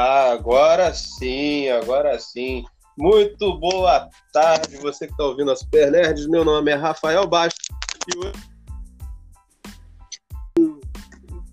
Ah, 0.00 0.30
agora 0.30 0.94
sim, 0.94 1.68
agora 1.70 2.16
sim. 2.20 2.64
Muito 2.96 3.58
boa 3.58 4.08
tarde, 4.32 4.76
você 4.76 5.08
que 5.08 5.12
está 5.12 5.24
ouvindo 5.24 5.50
as 5.50 5.58
Super 5.58 5.90
Nerds. 5.90 6.28
Meu 6.28 6.44
nome 6.44 6.70
é 6.70 6.76
Rafael 6.76 7.26
Bastos 7.26 7.66
e 8.06 8.16
hoje 8.16 8.32
um 10.56 10.80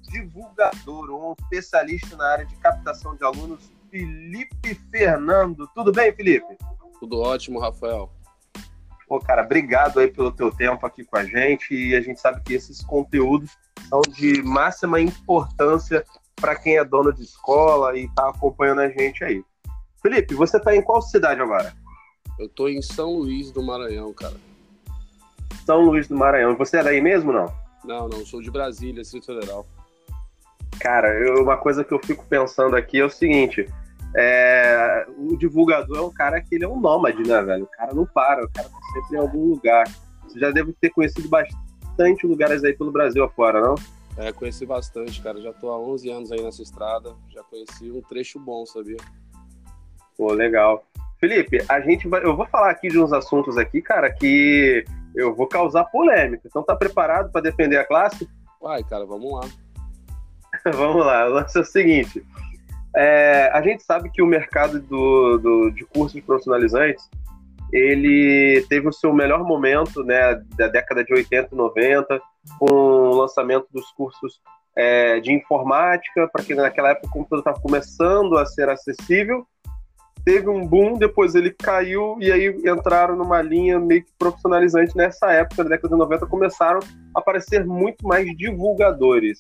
divulgador, 0.04 1.10
um 1.10 1.34
especialista 1.42 2.16
na 2.16 2.34
área 2.34 2.46
de 2.46 2.56
captação 2.58 3.16
de 3.16 3.24
alunos, 3.24 3.64
Felipe 3.90 4.76
Fernando. 4.92 5.68
Tudo 5.74 5.92
bem, 5.92 6.14
Felipe? 6.16 6.56
Tudo 7.00 7.22
ótimo, 7.22 7.60
Rafael. 7.60 8.12
Pô, 9.08 9.20
cara, 9.20 9.42
obrigado 9.42 10.00
aí 10.00 10.12
pelo 10.12 10.32
teu 10.32 10.52
tempo 10.52 10.86
aqui 10.86 11.04
com 11.04 11.18
a 11.18 11.26
gente 11.26 11.74
e 11.74 11.96
a 11.96 12.02
gente 12.02 12.22
sabe 12.22 12.44
que 12.44 12.54
esses 12.54 12.84
conteúdos 12.84 13.58
são 13.90 14.02
de 14.02 14.44
máxima 14.44 15.02
importância 15.02 16.06
para 16.36 16.56
quem 16.56 16.78
é 16.78 16.84
dono 16.84 17.14
de 17.14 17.24
escola 17.24 17.98
e 17.98 18.06
está 18.06 18.30
acompanhando 18.30 18.82
a 18.82 18.90
gente 18.90 19.24
aí. 19.24 19.44
Felipe, 20.02 20.36
você 20.36 20.58
está 20.58 20.76
em 20.76 20.82
qual 20.82 21.02
cidade 21.02 21.42
agora? 21.42 21.74
Eu 22.38 22.48
estou 22.48 22.70
em 22.70 22.82
São 22.82 23.14
Luís 23.18 23.52
do 23.52 23.64
Maranhão, 23.64 24.14
cara. 24.14 24.36
São 25.66 25.86
Luís 25.86 26.08
do 26.08 26.16
Maranhão. 26.16 26.56
Você 26.58 26.78
é 26.78 26.84
daí 26.84 27.02
mesmo, 27.02 27.32
não? 27.32 27.52
Não, 27.84 28.08
não. 28.08 28.26
Sou 28.26 28.42
de 28.42 28.52
Brasília, 28.52 29.02
Distrito 29.02 29.28
Federal. 29.28 29.66
Cara, 30.80 31.08
eu, 31.20 31.42
uma 31.42 31.58
coisa 31.58 31.84
que 31.84 31.94
eu 31.94 32.00
fico 32.04 32.26
pensando 32.26 32.76
aqui 32.76 33.00
é 33.00 33.06
o 33.06 33.10
seguinte. 33.10 33.68
É, 34.16 35.06
o 35.18 35.36
divulgador 35.38 35.98
é 35.98 36.02
um 36.02 36.12
cara 36.12 36.42
que 36.42 36.56
ele 36.56 36.66
é 36.66 36.68
um 36.68 36.80
nômade, 36.80 37.22
né, 37.28 37.42
velho? 37.42 37.64
O 37.64 37.68
cara 37.68 37.94
não 37.94 38.06
para, 38.06 38.46
o 38.46 38.50
cara 38.50 38.70
tá 38.70 38.78
sempre 38.94 39.18
em 39.18 39.20
algum 39.20 39.50
lugar. 39.50 39.86
Você 40.24 40.40
já 40.40 40.52
deve 40.52 40.74
ter 40.74 40.90
conhecido 40.90 41.28
bastante 41.28 42.28
lugares 42.28 42.64
aí 42.64 42.74
pelo 42.74 42.92
Brasil 42.92 43.24
afora, 43.24 43.62
não? 43.62 43.76
É, 44.18 44.32
conheci 44.32 44.66
bastante, 44.66 45.22
cara. 45.22 45.42
Já 45.42 45.52
tô 45.52 45.70
há 45.70 45.80
11 45.80 46.10
anos 46.10 46.32
aí 46.32 46.42
nessa 46.42 46.62
estrada. 46.62 47.14
Já 47.30 47.44
conheci 47.44 47.92
um 47.92 48.02
trecho 48.02 48.40
bom, 48.40 48.66
sabia? 48.66 48.98
Pô, 50.18 50.32
legal. 50.32 50.84
Felipe, 51.20 51.64
a 51.68 51.80
gente 51.82 52.08
vai, 52.08 52.24
eu 52.24 52.36
vou 52.36 52.46
falar 52.46 52.70
aqui 52.70 52.88
de 52.88 53.00
uns 53.00 53.12
assuntos 53.12 53.58
aqui, 53.58 53.82
cara, 53.82 54.12
que 54.12 54.86
eu 55.16 55.34
vou 55.36 55.48
causar 55.48 55.86
polêmica. 55.86 56.48
Então 56.48 56.64
tá 56.64 56.76
preparado 56.76 57.32
para 57.32 57.42
defender 57.42 57.78
a 57.78 57.86
classe? 57.86 58.30
Vai, 58.62 58.84
cara, 58.84 59.06
vamos 59.06 59.32
lá. 59.32 59.42
vamos 60.74 61.06
lá. 61.06 61.26
O 61.28 61.34
lance 61.34 61.58
é 61.58 61.62
o 61.62 61.66
seguinte. 61.66 62.26
É, 62.96 63.50
a 63.54 63.62
gente 63.62 63.84
sabe 63.84 64.10
que 64.10 64.22
o 64.22 64.28
mercado 64.28 64.80
do, 64.80 65.38
do, 65.38 65.70
de 65.72 65.84
cursos 65.86 66.22
profissionalizantes 66.22 67.10
ele 67.72 68.66
teve 68.70 68.88
o 68.88 68.94
seu 68.94 69.14
melhor 69.14 69.44
momento 69.44 70.04
né, 70.04 70.36
da 70.56 70.68
década 70.68 71.04
de 71.04 71.14
80 71.14 71.50
e 71.54 71.58
90, 71.58 72.22
com 72.60 72.74
o 72.74 73.16
lançamento 73.16 73.68
dos 73.72 73.92
cursos 73.92 74.42
é, 74.76 75.20
de 75.20 75.34
informática, 75.34 76.28
para 76.32 76.44
que 76.44 76.54
naquela 76.54 76.92
época 76.92 77.08
o 77.08 77.12
computador 77.12 77.40
estava 77.40 77.60
começando 77.60 78.38
a 78.38 78.46
ser 78.46 78.70
acessível. 78.70 79.46
Teve 80.24 80.50
um 80.50 80.66
boom, 80.66 80.98
depois 80.98 81.36
ele 81.36 81.52
caiu 81.52 82.18
e 82.20 82.32
aí 82.32 82.48
entraram 82.66 83.16
numa 83.16 83.42
linha 83.42 83.80
meio 83.80 84.04
que 84.04 84.12
profissionalizante. 84.18 84.98
Nessa 84.98 85.32
época, 85.32 85.64
na 85.64 85.70
década 85.70 85.94
de 85.94 86.00
90, 86.00 86.26
começaram 86.26 86.80
a 87.16 87.20
aparecer 87.20 87.64
muito 87.66 88.08
mais 88.08 88.26
divulgadores. 88.36 89.40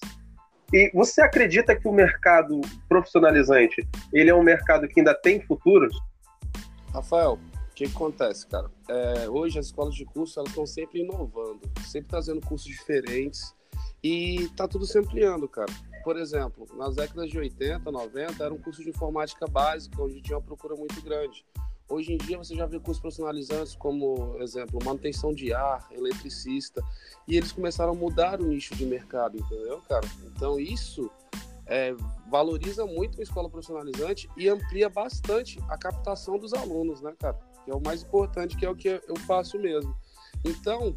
E 0.71 0.91
você 0.93 1.21
acredita 1.21 1.75
que 1.75 1.87
o 1.87 1.91
mercado 1.91 2.61
profissionalizante 2.87 3.87
ele 4.13 4.29
é 4.29 4.35
um 4.35 4.43
mercado 4.43 4.87
que 4.87 4.99
ainda 4.99 5.13
tem 5.13 5.41
futuro? 5.41 5.87
Rafael, 6.93 7.39
o 7.75 7.77
que, 7.77 7.83
acontece, 7.83 8.47
cara? 8.47 8.71
É, 8.87 9.29
hoje 9.29 9.59
as 9.59 9.65
escolas 9.65 9.93
de 9.93 10.05
curso 10.05 10.41
estão 10.41 10.65
sempre 10.65 11.01
inovando, 11.01 11.59
sempre 11.85 12.07
trazendo 12.09 12.39
cursos 12.39 12.65
diferentes 12.65 13.53
e 14.01 14.47
tá 14.55 14.65
tudo 14.65 14.85
se 14.85 14.97
ampliando, 14.97 15.45
cara. 15.49 15.71
Por 16.01 16.15
exemplo, 16.15 16.65
nas 16.77 16.95
décadas 16.95 17.29
de 17.29 17.37
80, 17.37 17.91
90, 17.91 18.41
era 18.41 18.53
um 18.53 18.57
curso 18.57 18.81
de 18.81 18.91
informática 18.91 19.45
básica, 19.45 20.01
onde 20.01 20.21
tinha 20.21 20.37
uma 20.37 20.43
procura 20.43 20.73
muito 20.73 21.01
grande. 21.01 21.45
Hoje 21.89 22.13
em 22.13 22.17
dia 22.17 22.37
você 22.37 22.55
já 22.55 22.65
vê 22.65 22.79
cursos 22.79 23.01
profissionalizantes 23.01 23.75
como, 23.75 24.37
exemplo, 24.39 24.79
manutenção 24.81 25.33
de 25.33 25.53
ar, 25.53 25.85
eletricista, 25.91 26.81
e 27.27 27.35
eles 27.35 27.51
começaram 27.51 27.91
a 27.91 27.95
mudar 27.95 28.39
o 28.39 28.45
nicho 28.45 28.73
de 28.73 28.85
mercado, 28.85 29.37
entendeu, 29.37 29.81
cara? 29.81 30.07
Então 30.27 30.57
isso 30.57 31.11
é, 31.65 31.93
valoriza 32.31 32.85
muito 32.85 33.19
a 33.19 33.23
escola 33.23 33.49
profissionalizante 33.49 34.29
e 34.37 34.47
amplia 34.47 34.87
bastante 34.87 35.59
a 35.67 35.77
captação 35.77 36.39
dos 36.39 36.53
alunos, 36.53 37.01
né, 37.01 37.13
cara? 37.19 37.37
Que 37.65 37.71
é 37.71 37.75
o 37.75 37.81
mais 37.81 38.03
importante, 38.03 38.55
que 38.55 38.65
é 38.65 38.69
o 38.69 38.75
que 38.75 38.87
eu 38.87 39.17
faço 39.25 39.59
mesmo. 39.59 39.93
Então, 40.45 40.95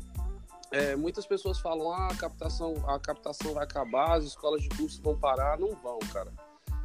é, 0.71 0.95
muitas 0.95 1.27
pessoas 1.27 1.59
falam, 1.59 1.91
ah, 1.91 2.09
a 2.09 2.15
captação, 2.15 2.75
a 2.87 3.01
captação 3.01 3.55
vai 3.55 3.65
acabar, 3.65 4.19
as 4.19 4.25
escolas 4.25 4.63
de 4.63 4.69
curso 4.69 5.03
vão 5.03 5.19
parar. 5.19 5.59
Não 5.59 5.75
vão, 5.77 5.99
cara. 6.13 6.31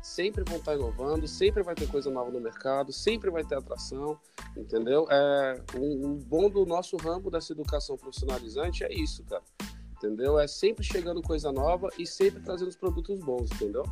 Sempre 0.02 0.44
vão 0.44 0.58
estar 0.58 0.76
inovando, 0.76 1.28
sempre 1.28 1.64
vai 1.64 1.76
ter 1.76 1.88
coisa 1.88 2.10
nova 2.10 2.32
no 2.32 2.40
mercado, 2.40 2.92
sempre 2.92 3.30
vai 3.30 3.44
ter 3.44 3.56
atração, 3.56 4.18
entendeu? 4.56 5.08
É, 5.10 5.62
um, 5.76 6.08
um 6.08 6.16
bom 6.16 6.50
do 6.50 6.66
nosso 6.66 6.98
ramo 6.98 7.30
dessa 7.30 7.54
educação 7.54 7.98
profissionalizante 7.98 8.84
é 8.84 8.94
isso, 8.94 9.24
cara. 9.26 9.44
Entendeu? 9.98 10.40
É 10.40 10.48
sempre 10.48 10.84
chegando 10.84 11.22
coisa 11.22 11.52
nova 11.52 11.90
e 11.98 12.06
sempre 12.06 12.42
trazendo 12.42 12.68
os 12.68 12.76
produtos 12.76 13.20
bons, 13.20 13.50
entendeu? 13.52 13.84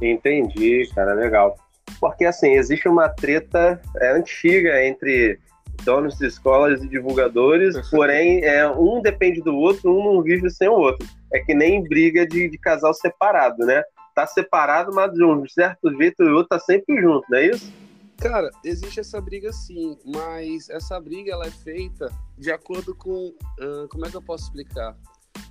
Entendi, 0.00 0.90
cara, 0.94 1.12
legal 1.12 1.56
porque 2.00 2.24
assim, 2.24 2.52
existe 2.52 2.88
uma 2.88 3.08
treta 3.08 3.80
é, 3.96 4.12
antiga 4.12 4.84
entre 4.84 5.38
donos 5.84 6.16
de 6.16 6.26
escolas 6.26 6.82
e 6.82 6.88
divulgadores, 6.88 7.76
porém, 7.90 8.44
é, 8.44 8.68
um 8.68 9.00
depende 9.00 9.40
do 9.40 9.54
outro, 9.56 9.90
um 9.90 10.14
não 10.14 10.22
vive 10.22 10.50
sem 10.50 10.68
o 10.68 10.72
outro. 10.72 11.06
É 11.32 11.38
que 11.40 11.54
nem 11.54 11.82
briga 11.82 12.26
de, 12.26 12.48
de 12.48 12.58
casal 12.58 12.92
separado, 12.94 13.64
né? 13.64 13.82
Tá 14.14 14.26
separado, 14.26 14.92
mas 14.92 15.12
de 15.12 15.24
um 15.24 15.46
certo 15.48 15.94
jeito 15.96 16.22
o 16.22 16.34
outro 16.34 16.48
tá 16.48 16.58
sempre 16.58 17.00
junto, 17.00 17.24
não 17.30 17.38
é 17.38 17.46
isso? 17.46 17.72
Cara, 18.18 18.50
existe 18.64 18.98
essa 18.98 19.20
briga 19.20 19.52
sim, 19.52 19.96
mas 20.04 20.68
essa 20.68 20.98
briga 21.00 21.32
ela 21.32 21.46
é 21.46 21.50
feita 21.50 22.10
de 22.36 22.50
acordo 22.50 22.92
com. 22.94 23.32
Como 23.88 24.04
é 24.04 24.10
que 24.10 24.16
eu 24.16 24.22
posso 24.22 24.44
explicar? 24.44 24.96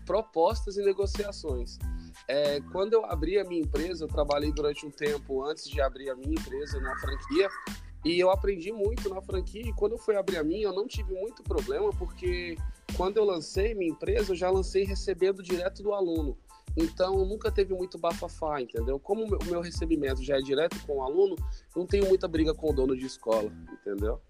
Propostas 0.06 0.76
e 0.76 0.84
negociações. 0.84 1.80
É, 2.28 2.60
quando 2.72 2.94
eu 2.94 3.06
abri 3.06 3.40
a 3.40 3.44
minha 3.44 3.62
empresa, 3.62 4.06
eu 4.06 4.08
trabalhei 4.08 4.52
durante 4.52 4.86
um 4.86 4.92
tempo 4.92 5.44
antes 5.44 5.70
de 5.70 5.82
abrir 5.82 6.10
a 6.10 6.16
minha 6.16 6.34
empresa 6.34 6.80
na 6.80 6.96
franquia 6.98 7.50
e 8.06 8.20
eu 8.20 8.30
aprendi 8.30 8.72
muito 8.72 9.10
na 9.10 9.22
franquia. 9.22 9.62
E 9.62 9.74
quando 9.74 9.94
eu 9.94 9.98
fui 9.98 10.16
abrir 10.16 10.38
a 10.38 10.44
minha, 10.44 10.66
eu 10.68 10.74
não 10.74 10.88
tive 10.88 11.14
muito 11.14 11.44
problema, 11.44 11.90
porque 11.98 12.58
quando 12.96 13.18
eu 13.18 13.26
lancei 13.26 13.74
minha 13.74 13.92
empresa, 13.92 14.32
eu 14.32 14.36
já 14.36 14.50
lancei 14.50 14.84
recebendo 14.84 15.44
direto 15.44 15.84
do 15.84 15.94
aluno. 15.94 16.38
Então, 16.76 17.26
nunca 17.26 17.52
teve 17.52 17.74
muito 17.74 17.98
bafafá, 17.98 18.62
entendeu? 18.62 19.00
Como 19.00 19.26
o 19.26 19.46
meu 19.46 19.62
recebimento 19.62 20.24
já 20.24 20.38
é 20.38 20.42
direto 20.42 20.78
com 20.86 20.98
o 20.98 21.02
aluno, 21.02 21.36
não 21.76 21.88
tenho 21.88 22.08
muita 22.08 22.28
briga 22.28 22.54
com 22.54 22.70
o 22.70 22.74
dono 22.74 22.96
de 22.96 23.06
escola, 23.06 23.52
entendeu? 23.72 24.22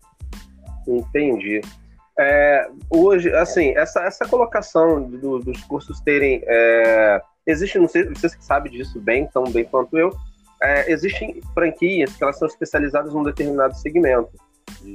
Entendi. 0.87 1.59
É, 2.17 2.69
hoje, 2.89 3.29
assim, 3.33 3.75
essa, 3.75 4.01
essa 4.03 4.25
colocação 4.25 5.09
do, 5.09 5.39
dos 5.39 5.61
cursos 5.65 5.99
terem 5.99 6.41
é, 6.45 7.21
Existe, 7.47 7.79
não 7.79 7.87
sei, 7.87 8.03
você 8.03 8.29
sabe 8.39 8.69
disso 8.69 8.99
bem, 8.99 9.25
tão 9.27 9.45
bem 9.45 9.63
quanto 9.63 9.97
eu, 9.97 10.11
é, 10.61 10.91
existem 10.91 11.41
franquias 11.53 12.15
que 12.15 12.23
elas 12.23 12.37
são 12.37 12.47
especializadas 12.47 13.13
num 13.13 13.23
determinado 13.23 13.75
segmento. 13.75 14.29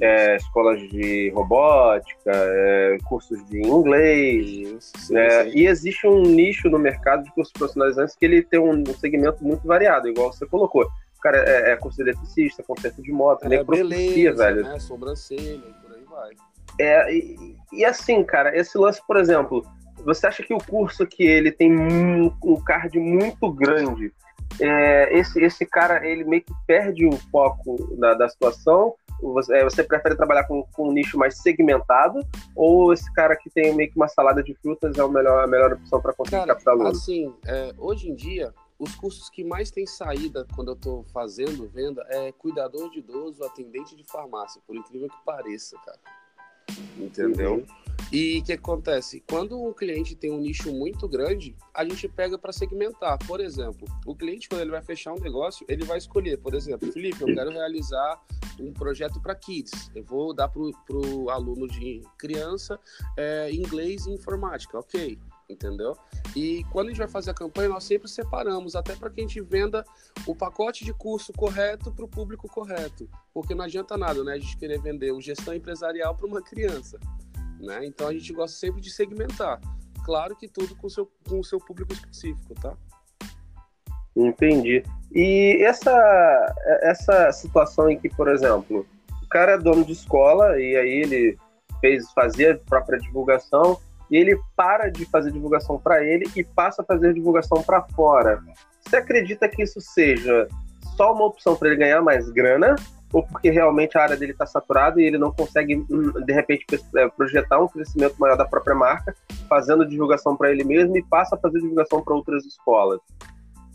É, 0.01 0.37
escolas 0.37 0.79
de 0.91 1.31
robótica, 1.31 2.31
é, 2.31 2.99
cursos 3.05 3.45
de 3.49 3.67
inglês. 3.67 4.47
Isso, 4.47 4.93
sim, 4.99 5.17
é, 5.17 5.45
sim. 5.45 5.59
E 5.59 5.67
existe 5.67 6.07
um 6.07 6.23
nicho 6.23 6.69
no 6.69 6.79
mercado 6.79 7.25
de 7.25 7.33
cursos 7.33 7.53
profissionalizantes 7.53 8.15
que 8.15 8.25
ele 8.25 8.43
tem 8.43 8.61
um, 8.61 8.85
segmento 8.95 9.43
muito 9.43 9.67
variado, 9.67 10.09
igual 10.09 10.33
você 10.33 10.47
colocou. 10.47 10.87
Cara 11.21 11.39
é, 11.39 11.73
é 11.73 11.77
curso 11.77 11.97
de 11.97 12.03
eletricista, 12.03 12.63
conserto 12.63 13.01
de 13.03 13.13
moto, 13.13 13.45
é, 13.45 13.65
beleza, 13.65 14.45
velho. 14.45 14.63
Né? 14.65 14.79
Sobrancelha, 14.79 15.61
por 15.83 15.95
aí 15.95 16.05
vai. 16.05 16.31
É, 16.79 17.15
e, 17.15 17.57
e 17.73 17.85
assim, 17.85 18.23
cara, 18.25 18.57
esse 18.57 18.77
lance, 18.77 19.01
por 19.07 19.17
exemplo, 19.17 19.65
você 20.05 20.27
acha 20.27 20.43
que 20.43 20.55
o 20.55 20.59
curso 20.59 21.07
que 21.07 21.23
ele 21.23 21.51
tem 21.51 21.73
um, 21.73 22.31
card 22.65 22.99
muito 22.99 23.51
grande, 23.53 24.13
é, 24.61 25.17
esse, 25.17 25.41
esse 25.41 25.65
cara 25.65 26.07
ele 26.07 26.25
meio 26.25 26.43
que 26.43 26.53
perde 26.67 27.07
o 27.07 27.13
foco 27.31 27.97
da, 27.97 28.15
da 28.15 28.29
situação? 28.29 28.95
Você, 29.23 29.57
é, 29.57 29.65
você, 29.65 29.85
prefere 29.85 30.17
trabalhar 30.17 30.45
com, 30.45 30.65
com, 30.73 30.89
um 30.89 30.93
nicho 30.93 31.17
mais 31.17 31.39
segmentado? 31.39 32.19
Ou 32.57 32.93
esse 32.93 33.11
cara 33.13 33.37
que 33.37 33.49
tem 33.51 33.73
meio 33.75 33.91
que 33.91 33.97
uma 33.97 34.09
salada 34.09 34.43
de 34.43 34.53
frutas 34.55 34.99
é 34.99 35.05
o 35.05 35.09
melhor, 35.09 35.45
a 35.45 35.47
melhor 35.47 35.73
opção 35.73 36.01
para 36.01 36.13
conseguir 36.13 36.39
cara, 36.39 36.55
captar 36.55 36.75
aluno? 36.75 36.89
Assim, 36.89 37.33
é, 37.47 37.73
hoje 37.79 38.11
em 38.11 38.17
dia, 38.17 38.53
os 38.83 38.97
cursos 38.97 39.31
que 39.31 39.45
mais 39.45 39.71
têm 39.71 39.87
saída 39.87 40.45
quando 40.57 40.73
eu 40.73 40.75
estou 40.75 41.05
fazendo 41.13 41.69
venda 41.69 42.05
é 42.09 42.33
cuidador 42.33 42.91
de 42.91 42.99
idoso, 42.99 43.45
atendente 43.45 43.95
de 43.95 44.03
farmácia, 44.05 44.61
por 44.67 44.75
incrível 44.75 45.09
que 45.09 45.25
pareça, 45.25 45.77
cara. 45.85 46.01
Entendeu? 46.99 47.55
Uhum. 47.55 47.67
E 48.13 48.41
o 48.41 48.45
que 48.45 48.53
acontece? 48.53 49.25
Quando 49.27 49.59
um 49.59 49.73
cliente 49.73 50.15
tem 50.15 50.31
um 50.31 50.39
nicho 50.39 50.71
muito 50.71 51.09
grande, 51.09 51.57
a 51.73 51.83
gente 51.83 52.07
pega 52.07 52.37
para 52.37 52.53
segmentar. 52.53 53.19
Por 53.27 53.41
exemplo, 53.41 53.89
o 54.05 54.15
cliente, 54.15 54.51
quando 54.51 54.61
ele 54.61 54.71
vai 54.71 54.83
fechar 54.83 55.15
um 55.15 55.19
negócio, 55.19 55.65
ele 55.67 55.83
vai 55.85 55.97
escolher, 55.97 56.37
por 56.37 56.55
exemplo, 56.55 56.93
Felipe, 56.93 57.23
eu 57.23 57.35
quero 57.35 57.51
realizar 57.51 58.21
um 58.61 58.71
projeto 58.71 59.19
para 59.19 59.35
kids. 59.35 59.91
Eu 59.95 60.05
vou 60.05 60.35
dar 60.35 60.49
para 60.49 60.61
o 60.61 61.31
aluno 61.31 61.67
de 61.67 62.03
criança 62.19 62.79
é, 63.17 63.51
inglês 63.51 64.05
e 64.07 64.11
informática. 64.11 64.79
Ok. 64.79 65.19
entendeu? 65.49 65.97
E 66.37 66.65
quando 66.65 66.89
a 66.89 66.91
gente 66.91 66.99
vai 66.99 67.09
fazer 67.09 67.31
a 67.31 67.35
campanha, 67.35 67.69
nós 67.69 67.85
sempre 67.85 68.09
separamos, 68.09 68.75
até 68.75 68.95
para 68.95 69.11
que 69.11 69.21
a 69.21 69.25
gente 69.25 69.41
venda 69.41 69.85
o 70.27 70.35
pacote 70.35 70.85
de 70.85 70.93
curso 70.93 71.33
correto 71.33 71.91
para 71.93 72.05
o 72.05 72.09
público 72.09 72.49
correto, 72.49 73.09
porque 73.33 73.55
não 73.55 73.65
adianta 73.65 73.97
nada, 73.97 74.23
né? 74.25 74.35
A 74.35 74.39
gente 74.39 74.57
querer 74.57 74.81
vender 74.81 75.13
o 75.13 75.21
gestão 75.21 75.55
empresarial 75.55 76.15
para 76.15 76.27
uma 76.27 76.43
criança, 76.43 76.99
né? 77.63 77.87
Então 77.87 78.09
a 78.09 78.13
gente 78.13 78.33
gosta 78.33 78.57
sempre 78.57 78.81
de 78.81 78.91
segmentar. 78.91 79.61
Claro 80.05 80.37
que 80.37 80.49
tudo 80.49 80.75
com 80.77 80.89
seu, 80.89 81.11
o 81.31 81.45
seu 81.45 81.59
público 81.59 81.93
específico, 81.93 82.55
tá? 82.61 82.75
Entendi. 84.15 84.83
E 85.15 85.59
essa, 85.63 86.55
essa 86.83 87.33
situação 87.33 87.89
em 87.89 87.99
que, 87.99 88.09
por 88.09 88.29
exemplo, 88.29 88.87
o 89.23 89.29
cara 89.29 89.53
é 89.53 89.59
dono 89.59 89.85
de 89.85 89.93
escola 89.93 90.61
e 90.61 90.77
aí 90.77 90.91
ele 91.03 91.39
fez, 91.81 92.11
fazia 92.13 92.53
a 92.53 92.59
própria 92.59 92.99
divulgação 92.99 93.79
e 94.11 94.17
ele 94.17 94.39
para 94.55 94.91
de 94.91 95.07
fazer 95.07 95.33
divulgação 95.33 95.79
para 95.79 96.05
ele 96.05 96.27
e 96.37 96.45
passa 96.45 96.83
a 96.83 96.85
fazer 96.85 97.15
divulgação 97.15 97.63
para 97.63 97.83
fora. 97.83 98.43
Você 98.81 98.97
acredita 98.97 99.49
que 99.49 99.63
isso 99.63 99.81
seja 99.81 100.49
só 100.97 101.15
uma 101.15 101.25
opção 101.25 101.57
para 101.57 101.69
ele 101.69 101.79
ganhar 101.79 102.03
mais 102.03 102.29
grana 102.29 102.75
ou 103.13 103.23
porque 103.23 103.51
realmente 103.51 103.97
a 103.99 104.03
área 104.03 104.17
dele 104.17 104.33
está 104.33 104.47
saturada 104.47 105.01
e 105.01 105.05
ele 105.05 105.19
não 105.19 105.33
consegue, 105.33 105.77
hum, 105.77 106.13
de 106.25 106.33
repente, 106.33 106.65
é, 106.97 107.09
projetar 107.09 107.61
um 107.61 107.69
crescimento 107.69 108.17
maior 108.19 108.37
da 108.37 108.45
própria 108.45 108.75
marca, 108.75 109.15
fazendo 109.49 109.87
divulgação 109.87 110.37
para 110.37 110.51
ele 110.51 110.65
mesmo 110.65 110.97
e 110.97 111.03
passa 111.03 111.37
a 111.37 111.39
fazer 111.39 111.61
divulgação 111.61 112.03
para 112.03 112.15
outras 112.15 112.45
escolas? 112.47 113.01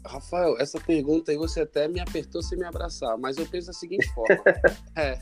Rafael, 0.05 0.57
essa 0.57 0.79
pergunta 0.79 1.31
aí 1.31 1.37
você 1.37 1.61
até 1.61 1.87
me 1.87 1.99
apertou 1.99 2.41
sem 2.41 2.57
me 2.57 2.65
abraçar, 2.65 3.17
mas 3.17 3.37
eu 3.37 3.45
penso 3.45 3.67
da 3.67 3.73
seguinte 3.73 4.07
forma. 4.13 4.37
é, 4.95 5.19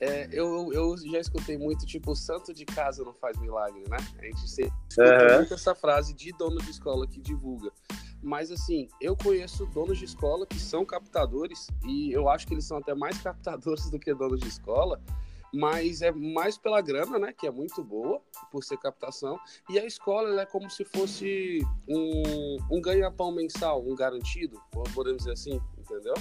é, 0.00 0.28
eu, 0.32 0.72
eu 0.72 0.96
já 0.96 1.20
escutei 1.20 1.58
muito, 1.58 1.84
tipo, 1.86 2.12
o 2.12 2.16
santo 2.16 2.52
de 2.52 2.64
casa 2.64 3.04
não 3.04 3.12
faz 3.12 3.38
milagre, 3.38 3.84
né? 3.88 3.96
A 4.18 4.24
gente 4.24 4.48
sempre 4.48 4.72
escuta 4.88 5.28
uhum. 5.28 5.36
muito 5.36 5.54
essa 5.54 5.74
frase 5.74 6.14
de 6.14 6.32
dono 6.32 6.56
de 6.58 6.70
escola 6.70 7.06
que 7.06 7.20
divulga. 7.20 7.70
Mas, 8.26 8.50
assim, 8.50 8.88
eu 9.00 9.16
conheço 9.16 9.64
donos 9.66 9.98
de 9.98 10.04
escola 10.04 10.44
que 10.44 10.58
são 10.58 10.84
captadores, 10.84 11.68
e 11.84 12.10
eu 12.10 12.28
acho 12.28 12.44
que 12.44 12.54
eles 12.54 12.64
são 12.64 12.78
até 12.78 12.92
mais 12.92 13.16
captadores 13.22 13.88
do 13.88 14.00
que 14.00 14.12
donos 14.12 14.40
de 14.40 14.48
escola, 14.48 15.00
mas 15.54 16.02
é 16.02 16.10
mais 16.10 16.58
pela 16.58 16.80
grana, 16.80 17.20
né, 17.20 17.32
que 17.32 17.46
é 17.46 17.52
muito 17.52 17.84
boa 17.84 18.20
por 18.50 18.64
ser 18.64 18.78
captação, 18.78 19.38
e 19.70 19.78
a 19.78 19.86
escola 19.86 20.40
é 20.40 20.44
como 20.44 20.68
se 20.68 20.84
fosse 20.84 21.60
um, 21.88 22.56
um 22.68 22.80
ganha-pão 22.80 23.30
mensal, 23.30 23.80
um 23.86 23.94
garantido, 23.94 24.60
podemos 24.92 25.18
dizer 25.18 25.30
assim, 25.30 25.60
entendeu? 25.78 26.14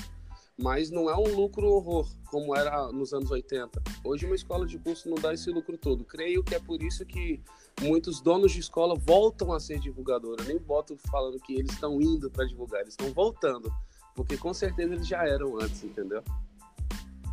Mas 0.57 0.89
não 0.89 1.09
é 1.09 1.15
um 1.15 1.35
lucro 1.35 1.67
horror, 1.67 2.07
como 2.29 2.55
era 2.55 2.91
nos 2.91 3.13
anos 3.13 3.29
80. 3.29 3.81
Hoje 4.03 4.25
uma 4.25 4.35
escola 4.35 4.65
de 4.65 4.79
curso 4.79 5.09
não 5.09 5.17
dá 5.17 5.33
esse 5.33 5.49
lucro 5.51 5.77
todo. 5.77 6.03
Creio 6.05 6.43
que 6.43 6.55
é 6.55 6.59
por 6.59 6.81
isso 6.81 7.05
que 7.05 7.41
muitos 7.81 8.21
donos 8.21 8.51
de 8.51 8.59
escola 8.59 8.95
voltam 8.95 9.51
a 9.51 9.59
ser 9.59 9.79
divulgadora. 9.79 10.43
nem 10.43 10.57
boto 10.57 10.97
falando 11.09 11.39
que 11.39 11.55
eles 11.55 11.71
estão 11.71 12.01
indo 12.01 12.29
para 12.31 12.45
divulgar, 12.45 12.81
eles 12.81 12.93
estão 12.93 13.11
voltando, 13.11 13.71
porque 14.15 14.37
com 14.37 14.53
certeza 14.53 14.93
eles 14.93 15.07
já 15.07 15.27
eram 15.27 15.57
antes, 15.57 15.83
entendeu? 15.83 16.23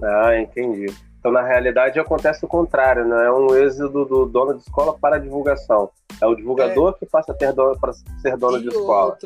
Ah, 0.02 0.36
entendi. 0.36 0.86
Então, 1.20 1.30
na 1.30 1.42
realidade, 1.42 2.00
acontece 2.00 2.44
o 2.44 2.48
contrário, 2.48 3.06
não 3.06 3.16
é 3.20 3.32
um 3.32 3.54
êxodo 3.54 4.04
do 4.04 4.26
dono 4.26 4.54
de 4.54 4.62
escola 4.62 4.98
para 4.98 5.14
a 5.14 5.18
divulgação. 5.20 5.88
É 6.20 6.26
o 6.26 6.34
divulgador 6.34 6.94
é. 6.96 6.98
que 6.98 7.06
passa 7.06 7.30
a 7.30 7.34
ter 7.34 7.52
dono, 7.52 7.78
para 7.78 7.92
ser 7.92 8.36
dono 8.36 8.58
e 8.58 8.62
de 8.62 8.68
escola. 8.68 9.16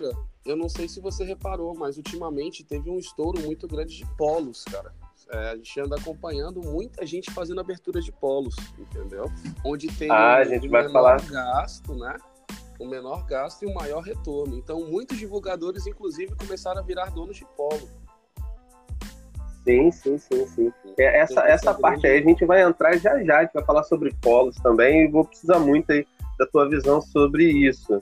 Eu 0.47 0.57
não 0.57 0.69
sei 0.69 0.89
se 0.89 1.01
você 1.01 1.25
reparou, 1.25 1.75
mas 1.75 1.97
ultimamente 1.97 2.63
teve 2.63 2.89
um 2.89 2.99
estouro 2.99 3.43
muito 3.43 3.67
grande 3.67 3.97
de 3.97 4.07
polos, 4.17 4.65
cara. 4.65 4.95
É, 5.29 5.51
a 5.51 5.57
gente 5.57 5.81
anda 5.81 5.97
acompanhando 5.97 6.63
muita 6.63 7.05
gente 7.05 7.33
fazendo 7.33 7.61
abertura 7.61 8.01
de 8.01 8.13
polos, 8.13 8.55
entendeu? 8.79 9.25
Onde 9.65 9.89
tem 9.89 10.09
ah, 10.09 10.39
um, 10.47 10.67
um 10.67 10.71
menor 10.71 10.93
falar. 10.93 11.29
gasto, 11.29 11.95
né? 11.97 12.17
O 12.79 12.87
menor 12.87 13.27
gasto 13.27 13.65
e 13.65 13.67
o 13.67 13.75
maior 13.75 14.03
retorno. 14.03 14.57
Então, 14.57 14.89
muitos 14.89 15.19
divulgadores, 15.19 15.85
inclusive, 15.87 16.37
começaram 16.37 16.81
a 16.81 16.85
virar 16.85 17.11
donos 17.11 17.37
de 17.37 17.45
polo. 17.57 17.89
Sim, 19.65 19.91
sim, 19.91 20.17
sim, 20.17 20.47
sim. 20.47 20.73
É, 20.97 21.23
essa, 21.23 21.41
essa 21.41 21.75
parte 21.75 22.07
aí 22.07 22.19
a 22.19 22.23
gente 22.23 22.45
vai 22.45 22.63
entrar 22.63 22.97
já 22.97 23.21
já, 23.25 23.39
a 23.39 23.43
gente 23.43 23.53
vai 23.53 23.65
falar 23.65 23.83
sobre 23.83 24.15
polos 24.23 24.55
também 24.57 25.05
e 25.05 25.09
vou 25.09 25.25
precisar 25.25 25.59
muito 25.59 25.91
aí 25.91 26.07
da 26.39 26.47
tua 26.47 26.69
visão 26.69 27.01
sobre 27.01 27.51
isso. 27.51 28.01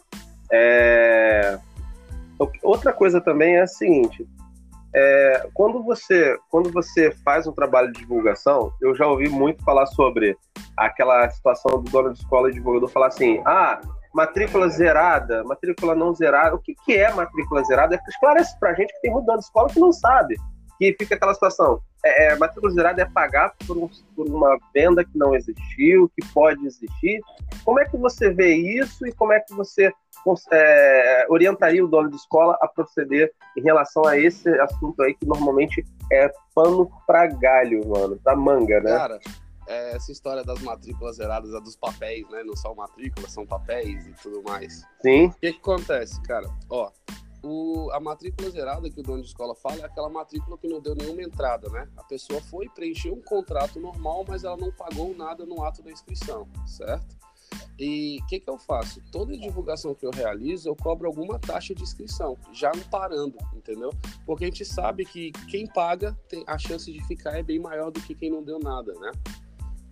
É... 0.52 1.58
Outra 2.62 2.92
coisa 2.92 3.20
também 3.20 3.56
é 3.56 3.62
a 3.62 3.66
seguinte: 3.66 4.26
é, 4.94 5.48
quando, 5.52 5.82
você, 5.82 6.38
quando 6.50 6.70
você 6.70 7.10
faz 7.24 7.46
um 7.46 7.52
trabalho 7.52 7.92
de 7.92 8.00
divulgação, 8.00 8.72
eu 8.80 8.94
já 8.94 9.06
ouvi 9.06 9.28
muito 9.28 9.62
falar 9.64 9.86
sobre 9.86 10.36
aquela 10.76 11.28
situação 11.30 11.82
do 11.82 11.90
dono 11.90 12.12
de 12.12 12.20
escola 12.20 12.48
e 12.48 12.54
divulgador 12.54 12.88
falar 12.88 13.08
assim: 13.08 13.42
ah, 13.44 13.80
matrícula 14.14 14.68
zerada, 14.68 15.42
matrícula 15.42 15.94
não 15.94 16.14
zerada. 16.14 16.54
O 16.54 16.60
que, 16.60 16.74
que 16.84 16.96
é 16.96 17.12
matrícula 17.12 17.64
zerada? 17.64 17.98
Esclarece 18.08 18.58
pra 18.60 18.74
gente 18.74 18.92
que 18.94 19.00
tem 19.00 19.10
muito 19.10 19.26
dono 19.26 19.38
de 19.38 19.44
escola 19.44 19.68
que 19.68 19.80
não 19.80 19.92
sabe. 19.92 20.36
Que 20.78 20.94
fica 20.98 21.16
aquela 21.16 21.34
situação: 21.34 21.80
é, 22.04 22.26
é, 22.26 22.36
matrícula 22.36 22.72
zerada 22.72 23.02
é 23.02 23.04
pagar 23.04 23.52
por, 23.66 23.76
um, 23.76 23.88
por 24.14 24.28
uma 24.28 24.56
venda 24.72 25.04
que 25.04 25.16
não 25.18 25.34
existiu, 25.34 26.08
que 26.16 26.24
pode 26.32 26.64
existir. 26.66 27.20
Como 27.64 27.80
é 27.80 27.84
que 27.84 27.96
você 27.96 28.30
vê 28.30 28.54
isso 28.54 29.04
e 29.06 29.12
como 29.12 29.32
é 29.32 29.40
que 29.40 29.52
você 29.54 29.92
é, 30.52 31.26
orientaria 31.28 31.84
o 31.84 31.88
dono 31.88 32.10
de 32.10 32.16
escola 32.16 32.56
a 32.60 32.68
proceder 32.68 33.32
em 33.56 33.62
relação 33.62 34.06
a 34.06 34.18
esse 34.18 34.48
assunto 34.60 35.02
aí 35.02 35.14
que 35.14 35.26
normalmente 35.26 35.84
é 36.10 36.32
pano 36.54 36.90
para 37.06 37.26
galho, 37.26 37.86
mano, 37.86 38.18
pra 38.22 38.34
manga, 38.36 38.80
né? 38.80 38.90
Cara, 38.90 39.20
é, 39.66 39.96
essa 39.96 40.12
história 40.12 40.44
das 40.44 40.60
matrículas 40.60 41.16
zeradas 41.16 41.52
é 41.52 41.60
dos 41.60 41.76
papéis, 41.76 42.28
né? 42.30 42.42
Não 42.44 42.56
são 42.56 42.74
matrículas, 42.74 43.32
são 43.32 43.46
papéis 43.46 44.06
e 44.06 44.12
tudo 44.22 44.42
mais. 44.42 44.82
Sim. 45.00 45.26
O 45.26 45.32
que, 45.32 45.52
que 45.52 45.58
acontece, 45.58 46.20
cara? 46.22 46.48
Ó, 46.68 46.90
o, 47.42 47.90
a 47.92 48.00
matrícula 48.00 48.50
zerada 48.50 48.90
que 48.90 49.00
o 49.00 49.02
dono 49.02 49.20
de 49.20 49.28
escola 49.28 49.54
fala 49.54 49.76
é 49.76 49.84
aquela 49.84 50.08
matrícula 50.08 50.56
que 50.56 50.66
não 50.66 50.80
deu 50.80 50.94
nenhuma 50.94 51.22
entrada, 51.22 51.68
né? 51.68 51.88
A 51.96 52.02
pessoa 52.04 52.40
foi 52.40 52.68
preencher 52.70 53.10
um 53.10 53.20
contrato 53.22 53.78
normal, 53.78 54.24
mas 54.26 54.44
ela 54.44 54.56
não 54.56 54.72
pagou 54.72 55.14
nada 55.14 55.44
no 55.44 55.62
ato 55.62 55.82
da 55.82 55.90
inscrição, 55.90 56.48
certo? 56.66 57.16
E 57.78 58.18
o 58.20 58.26
que, 58.26 58.40
que 58.40 58.48
eu 58.48 58.58
faço? 58.58 59.00
Toda 59.10 59.36
divulgação 59.36 59.94
que 59.94 60.06
eu 60.06 60.10
realizo, 60.10 60.68
eu 60.68 60.76
cobro 60.76 61.06
alguma 61.06 61.38
taxa 61.38 61.74
de 61.74 61.82
inscrição, 61.82 62.36
já 62.52 62.70
parando, 62.90 63.36
entendeu? 63.52 63.90
Porque 64.24 64.44
a 64.44 64.46
gente 64.46 64.64
sabe 64.64 65.04
que 65.04 65.32
quem 65.48 65.66
paga, 65.66 66.16
tem, 66.28 66.44
a 66.46 66.56
chance 66.58 66.90
de 66.90 67.02
ficar 67.06 67.38
é 67.38 67.42
bem 67.42 67.58
maior 67.58 67.90
do 67.90 68.00
que 68.00 68.14
quem 68.14 68.30
não 68.30 68.42
deu 68.42 68.58
nada, 68.58 68.92
né? 68.94 69.10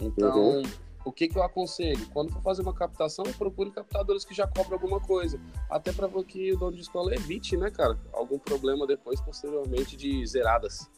Então, 0.01 0.57
uhum. 0.57 0.63
o 1.05 1.13
que, 1.13 1.29
que 1.29 1.37
eu 1.37 1.43
aconselho? 1.43 2.07
Quando 2.13 2.33
for 2.33 2.43
fazer 2.43 2.63
uma 2.63 2.75
captação, 2.75 3.25
procure 3.37 3.71
captadores 3.71 4.25
que 4.25 4.35
já 4.35 4.47
cobram 4.47 4.75
alguma 4.75 5.01
coisa. 5.01 5.41
Até 5.71 5.93
para 5.93 6.09
que 6.25 6.53
o 6.53 6.59
dono 6.59 6.77
de 6.77 6.83
escola 6.83 7.15
evite, 7.15 7.57
né, 7.57 7.71
cara, 7.71 7.99
algum 8.13 8.39
problema 8.39 8.87
depois, 8.87 9.21
posteriormente, 9.21 9.97
de 9.97 10.27
zeradas. 10.27 10.89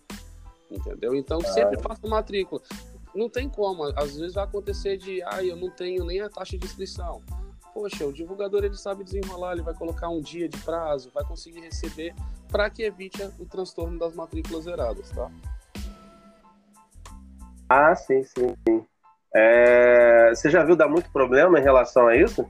Entendeu? 0.70 1.14
Então, 1.14 1.38
ah. 1.42 1.52
sempre 1.52 1.80
faça 1.80 2.06
matrícula 2.06 2.60
não 3.14 3.28
tem 3.28 3.48
como. 3.48 3.84
Às 3.96 4.16
vezes 4.16 4.34
vai 4.34 4.44
acontecer 4.44 4.96
de, 4.96 5.22
ah, 5.24 5.42
eu 5.42 5.56
não 5.56 5.70
tenho 5.70 6.04
nem 6.04 6.20
a 6.20 6.28
taxa 6.28 6.58
de 6.58 6.64
inscrição. 6.66 7.22
Poxa, 7.72 8.06
o 8.06 8.12
divulgador 8.12 8.64
ele 8.64 8.76
sabe 8.76 9.02
desenrolar, 9.02 9.52
ele 9.52 9.62
vai 9.62 9.74
colocar 9.74 10.08
um 10.08 10.20
dia 10.20 10.48
de 10.48 10.56
prazo, 10.58 11.10
vai 11.12 11.24
conseguir 11.24 11.60
receber 11.60 12.14
para 12.48 12.70
que 12.70 12.84
evite 12.84 13.22
o 13.38 13.46
transtorno 13.46 13.98
das 13.98 14.14
matrículas 14.14 14.64
zeradas, 14.64 15.10
tá? 15.10 15.30
Ah, 17.68 17.94
sim, 17.96 18.22
sim, 18.22 18.54
sim. 18.68 18.86
É... 19.34 20.30
Você 20.32 20.48
já 20.48 20.64
viu 20.64 20.76
dar 20.76 20.88
muito 20.88 21.10
problema 21.10 21.58
em 21.58 21.62
relação 21.62 22.06
a 22.06 22.16
isso? 22.16 22.46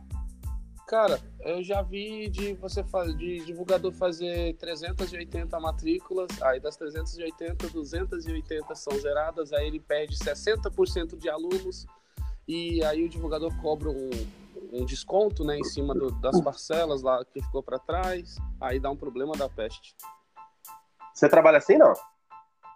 Cara, 0.87 1.19
eu 1.45 1.63
já 1.63 1.83
vi 1.83 2.29
de 2.29 2.55
você 2.55 2.83
de 3.17 3.45
divulgador 3.45 3.93
fazer 3.93 4.57
380 4.57 5.61
matrículas, 5.61 6.31
aí 6.43 6.59
das 6.59 6.77
380, 6.77 7.69
280 7.69 8.75
são 8.75 8.99
zeradas, 8.99 9.53
aí 9.53 9.67
ele 9.67 9.79
perde 9.79 10.17
60% 10.17 11.19
de 11.19 11.29
alunos 11.29 11.87
e 12.49 12.83
aí 12.85 13.05
o 13.05 13.09
divulgador 13.09 13.55
cobra 13.61 13.91
um, 13.91 14.11
um 14.73 14.85
desconto, 14.87 15.45
né, 15.45 15.59
em 15.59 15.65
cima 15.65 15.95
do, 15.95 16.11
das 16.13 16.41
parcelas 16.41 17.03
lá 17.03 17.23
que 17.25 17.43
ficou 17.43 17.63
para 17.63 17.79
trás, 17.79 18.37
aí 18.59 18.81
dá 18.81 18.91
um 18.91 18.97
problema 18.97 19.35
da 19.35 19.49
peste. 19.49 19.95
Você 21.13 21.29
trabalha 21.29 21.59
assim, 21.59 21.77
não? 21.77 21.93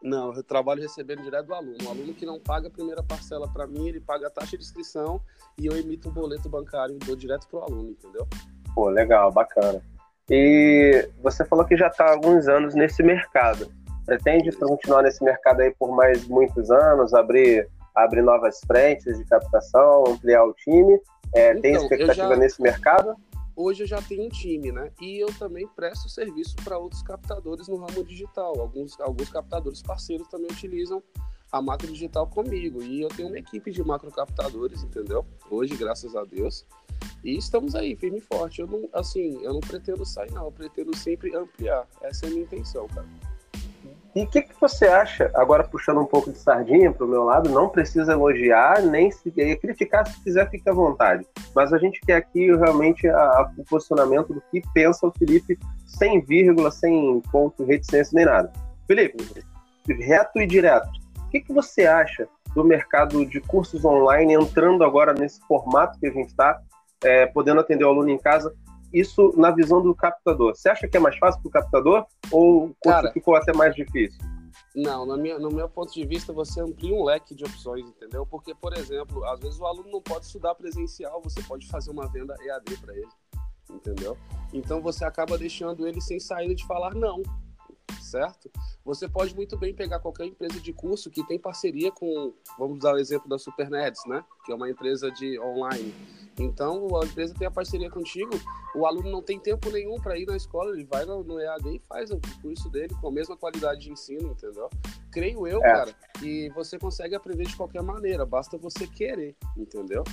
Não, 0.01 0.33
eu 0.33 0.45
trabalho 0.45 0.81
recebendo 0.81 1.23
direto 1.23 1.47
do 1.47 1.55
aluno. 1.55 1.77
O 1.85 1.89
aluno 1.89 2.15
que 2.15 2.25
não 2.25 2.39
paga 2.39 2.69
a 2.69 2.71
primeira 2.71 3.03
parcela 3.03 3.49
para 3.49 3.67
mim, 3.67 3.89
ele 3.89 4.01
paga 4.01 4.29
a 4.29 4.31
taxa 4.31 4.57
de 4.57 4.63
inscrição 4.63 5.21
e 5.59 5.67
eu 5.67 5.77
emito 5.77 6.09
um 6.09 6.13
boleto 6.13 6.49
bancário 6.49 6.95
e 6.95 6.99
dou 6.99 7.17
direto 7.17 7.49
pro 7.49 7.63
aluno, 7.63 7.91
entendeu? 7.91 8.29
Pô, 8.75 8.89
legal, 8.89 9.33
bacana. 9.33 9.83
E 10.31 11.09
você 11.23 11.45
falou 11.45 11.65
que 11.65 11.77
já 11.77 11.89
está 11.89 12.07
há 12.07 12.13
alguns 12.13 12.49
anos 12.49 12.75
nesse 12.75 13.03
mercado. 13.03 13.71
Pretende 14.05 14.53
continuar 14.53 15.03
nesse 15.03 15.23
mercado 15.23 15.61
aí 15.61 15.75
por 15.79 15.95
mais 15.95 16.27
muitos 16.29 16.71
anos, 16.71 17.13
abrir, 17.15 17.69
abrir 17.95 18.23
novas 18.23 18.61
frentes 18.67 19.19
de 19.19 19.25
captação, 19.25 20.05
ampliar 20.07 20.45
o 20.45 20.53
time? 20.55 21.01
É, 21.35 21.51
então, 21.51 21.63
tem 21.63 21.73
expectativa 21.75 22.29
já... 22.29 22.37
nesse 22.37 22.63
mercado? 22.63 23.17
hoje 23.59 23.83
eu 23.83 23.87
já 23.89 24.01
tenho 24.01 24.25
um 24.25 24.29
time, 24.29 24.71
né? 24.71 24.91
E 25.01 25.19
eu 25.19 25.27
também 25.37 25.67
presto 25.67 26.09
serviço 26.09 26.55
para 26.63 26.79
outros 26.79 27.03
captadores 27.03 27.67
no 27.67 27.77
ramo 27.77 28.05
digital. 28.05 28.59
Alguns, 28.59 28.99
alguns 29.01 29.29
captadores 29.29 29.83
parceiros 29.83 30.29
também 30.29 30.47
utilizam 30.51 31.03
a 31.51 31.61
macro 31.61 31.89
digital 31.89 32.27
comigo. 32.29 32.81
E 32.83 33.03
eu 33.03 33.09
tenho 33.09 33.29
uma 33.29 33.39
equipe 33.39 33.73
de 33.73 33.83
macro 33.83 34.11
captadores, 34.13 34.83
entendeu? 34.85 35.27
Hoje, 35.51 35.77
graças 35.77 36.15
a 36.15 36.25
Deus. 36.25 36.65
E 37.25 37.37
estamos 37.37 37.75
aí, 37.75 37.97
firme 37.97 38.19
e 38.19 38.21
forte. 38.21 38.61
Eu 38.61 38.67
não, 38.67 38.89
assim, 38.93 39.43
eu 39.43 39.53
não 39.53 39.61
pretendo 39.61 40.05
sair, 40.05 40.31
não. 40.33 40.45
Eu 40.45 40.53
pretendo 40.53 40.97
sempre 40.97 41.35
ampliar. 41.35 41.87
Essa 42.03 42.27
é 42.27 42.29
a 42.29 42.31
minha 42.31 42.45
intenção, 42.45 42.87
cara. 42.89 43.07
E 44.15 44.23
o 44.23 44.27
que, 44.27 44.43
que 44.43 44.61
você 44.61 44.87
acha, 44.87 45.31
agora 45.35 45.63
puxando 45.63 46.01
um 46.01 46.07
pouco 46.07 46.33
de 46.33 46.39
sardinha 46.39 46.91
para 46.91 47.05
o 47.05 47.09
meu 47.09 47.25
lado, 47.25 47.51
não 47.51 47.69
precisa 47.69 48.13
elogiar, 48.13 48.83
nem 48.83 49.11
se 49.11 49.31
criticar, 49.31 50.07
se 50.07 50.21
quiser, 50.25 50.51
fique 50.51 50.69
à 50.69 50.73
vontade. 50.73 51.27
Mas 51.55 51.73
a 51.73 51.79
gente 51.79 52.01
quer 52.01 52.17
aqui 52.17 52.47
realmente 52.57 53.07
a, 53.07 53.17
a, 53.17 53.53
o 53.57 53.65
posicionamento 53.65 54.35
do 54.35 54.43
que 54.51 54.63
pensa 54.73 55.07
o 55.07 55.13
Felipe, 55.13 55.59
sem 55.87 56.21
vírgula, 56.21 56.71
sem 56.71 57.21
ponto, 57.31 57.65
reticência 57.65 58.17
nem 58.17 58.25
nada. 58.25 58.53
Felipe, 58.87 59.23
reto 59.87 60.41
e 60.41 60.47
direto, 60.47 60.89
o 61.19 61.31
que, 61.31 61.41
que 61.41 61.53
você 61.53 61.87
acha 61.87 62.27
do 62.55 62.65
mercado 62.65 63.25
de 63.25 63.41
cursos 63.41 63.85
online 63.85 64.35
entrando 64.35 64.83
agora 64.83 65.13
nesse 65.13 65.41
formato 65.47 65.99
que 66.01 66.07
a 66.07 66.13
gente 66.13 66.31
está, 66.31 66.61
é, 67.03 67.27
podendo 67.27 67.61
atender 67.61 67.85
o 67.85 67.89
aluno 67.89 68.11
em 68.11 68.19
casa? 68.19 68.55
Isso 68.93 69.35
na 69.37 69.51
visão 69.51 69.83
do 69.83 69.95
captador. 69.95 70.55
Você 70.55 70.69
acha 70.69 70.89
que 70.89 70.97
é 70.97 71.01
mais 71.01 71.17
fácil 71.19 71.41
para 71.43 71.49
o 71.49 71.53
captador 71.53 72.07
ou 72.31 72.75
curso 72.81 73.13
ficou 73.13 73.37
até 73.37 73.53
mais 73.53 73.75
difícil? 73.75 74.19
Não, 74.75 75.05
no 75.05 75.17
meu, 75.17 75.41
no 75.41 75.51
meu 75.51 75.69
ponto 75.69 75.93
de 75.93 76.07
vista, 76.07 76.33
você 76.33 76.61
amplia 76.61 76.95
um 76.95 77.05
leque 77.05 77.35
de 77.35 77.45
opções, 77.45 77.87
entendeu? 77.89 78.27
Porque, 78.27 78.55
por 78.55 78.73
exemplo, 78.75 79.25
às 79.25 79.41
vezes 79.41 79.59
o 79.59 79.67
aluno 79.67 79.91
não 79.91 80.01
pode 80.01 80.27
estudar 80.27 80.55
presencial, 80.55 81.21
você 81.23 81.43
pode 81.43 81.67
fazer 81.67 81.91
uma 81.91 82.07
venda 82.07 82.37
EAD 82.41 82.77
para 82.77 82.95
ele, 82.95 83.09
entendeu? 83.71 84.17
Então 84.53 84.81
você 84.81 85.05
acaba 85.05 85.37
deixando 85.37 85.87
ele 85.87 86.01
sem 86.01 86.21
saída 86.21 86.55
de 86.55 86.67
falar 86.67 86.95
não, 86.95 87.23
certo? 88.01 88.51
Você 88.85 89.09
pode 89.09 89.35
muito 89.35 89.57
bem 89.57 89.75
pegar 89.75 90.01
qualquer 90.01 90.27
empresa 90.27 90.61
de 90.61 90.73
curso 90.73 91.11
que 91.11 91.27
tem 91.27 91.39
parceria 91.39 91.91
com, 91.91 92.33
vamos 92.59 92.79
dar 92.79 92.95
o 92.95 92.99
exemplo 92.99 93.29
da 93.29 93.39
Supernerds, 93.39 94.03
né? 94.07 94.25
Que 94.45 94.53
é 94.53 94.55
uma 94.55 94.71
empresa 94.71 95.11
de 95.11 95.39
online. 95.41 95.95
Então, 96.39 96.89
a 97.01 97.05
empresa 97.05 97.35
tem 97.35 97.47
a 97.47 97.51
parceria 97.51 97.91
contigo, 97.91 98.31
o 98.75 98.87
aluno 98.87 99.11
não 99.11 99.23
tem 99.23 99.39
tempo 99.41 99.71
nenhum 99.71 99.97
para 99.97 100.17
ir 100.17 100.27
na 100.27 100.37
escola, 100.37 100.71
ele 100.71 100.85
vai 100.85 101.05
no 101.05 101.41
EAD 101.41 101.77
e 101.77 101.79
faz 101.81 102.11
o 102.11 102.21
curso 102.41 102.71
dele 102.71 102.95
com 103.01 103.09
a 103.09 103.13
mesma 103.13 103.37
qualidade 103.37 103.81
de 103.81 103.91
ensino, 103.91 104.31
entendeu? 104.31 104.71
Creio 105.11 105.47
eu, 105.47 105.59
é. 105.59 105.73
cara, 105.73 105.95
que 106.19 106.49
você 106.51 106.79
consegue 106.79 107.15
aprender 107.15 107.45
de 107.45 107.57
qualquer 107.57 107.83
maneira, 107.83 108.25
basta 108.25 108.57
você 108.57 108.87
querer, 108.87 109.37
entendeu? 109.57 110.05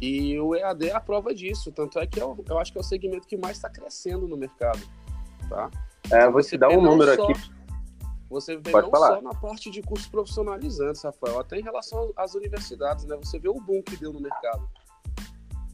E 0.00 0.38
o 0.40 0.54
EAD 0.54 0.88
é 0.88 0.92
a 0.92 1.00
prova 1.00 1.34
disso, 1.34 1.70
tanto 1.70 1.98
é 1.98 2.06
que 2.06 2.20
eu, 2.20 2.42
eu 2.48 2.58
acho 2.58 2.72
que 2.72 2.78
é 2.78 2.80
o 2.80 2.84
segmento 2.84 3.26
que 3.26 3.36
mais 3.36 3.56
está 3.56 3.68
crescendo 3.68 4.26
no 4.26 4.36
mercado, 4.36 4.80
tá? 5.48 5.70
É, 6.10 6.28
vou 6.30 6.42
te 6.42 6.56
dar 6.56 6.70
um 6.70 6.80
número 6.80 7.14
só, 7.14 7.24
aqui. 7.24 7.40
Você 8.28 8.56
vê 8.56 8.72
Pode 8.72 8.86
não 8.86 8.90
falar. 8.90 9.16
só 9.16 9.22
na 9.22 9.34
parte 9.34 9.70
de 9.70 9.82
cursos 9.82 10.08
profissionalizantes, 10.08 11.02
Rafael, 11.02 11.38
até 11.38 11.58
em 11.58 11.62
relação 11.62 12.12
às 12.16 12.34
universidades, 12.34 13.04
né? 13.04 13.16
Você 13.16 13.38
vê 13.38 13.48
o 13.48 13.54
boom 13.54 13.82
que 13.82 13.96
deu 13.96 14.12
no 14.12 14.20
mercado. 14.20 14.68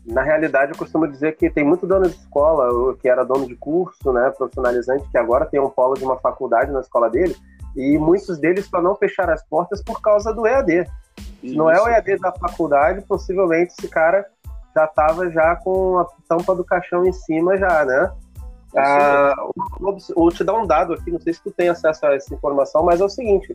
Na 0.06 0.22
realidade, 0.22 0.72
eu 0.72 0.78
costumo 0.78 1.06
dizer 1.06 1.36
que 1.36 1.50
tem 1.50 1.62
muito 1.62 1.86
dono 1.86 2.08
de 2.08 2.16
escola, 2.16 2.96
que 2.96 3.08
era 3.08 3.24
dono 3.24 3.46
de 3.46 3.54
curso, 3.54 4.12
né, 4.12 4.30
profissionalizante, 4.30 5.08
que 5.08 5.18
agora 5.18 5.46
tem 5.46 5.60
um 5.60 5.68
polo 5.68 5.94
de 5.94 6.04
uma 6.04 6.16
faculdade 6.18 6.70
na 6.70 6.80
escola 6.80 7.10
dele, 7.10 7.36
e 7.76 7.98
muitos 7.98 8.38
deles 8.38 8.66
só 8.66 8.80
não 8.80 8.96
fecharam 8.96 9.32
as 9.32 9.44
portas 9.44 9.82
por 9.82 10.00
causa 10.00 10.32
do 10.32 10.46
EAD. 10.46 10.86
Se 11.40 11.54
não 11.54 11.70
é 11.70 11.80
o 11.80 11.88
EAD 11.88 12.18
da 12.18 12.32
faculdade, 12.32 13.02
possivelmente 13.02 13.74
esse 13.78 13.88
cara 13.88 14.26
já 14.74 14.84
estava 14.84 15.30
já 15.30 15.56
com 15.56 15.98
a 15.98 16.06
tampa 16.28 16.54
do 16.54 16.64
caixão 16.64 17.04
em 17.04 17.12
cima 17.12 17.56
já, 17.56 17.84
né? 17.84 18.10
Ah, 18.76 19.34
vou, 19.80 19.96
vou 20.14 20.30
te 20.30 20.44
dar 20.44 20.54
um 20.54 20.66
dado 20.66 20.94
aqui, 20.94 21.10
não 21.10 21.20
sei 21.20 21.32
se 21.32 21.42
tu 21.42 21.50
tem 21.50 21.68
acesso 21.68 22.06
a 22.06 22.14
essa 22.14 22.32
informação, 22.32 22.84
mas 22.84 23.00
é 23.00 23.04
o 23.04 23.08
seguinte: 23.08 23.54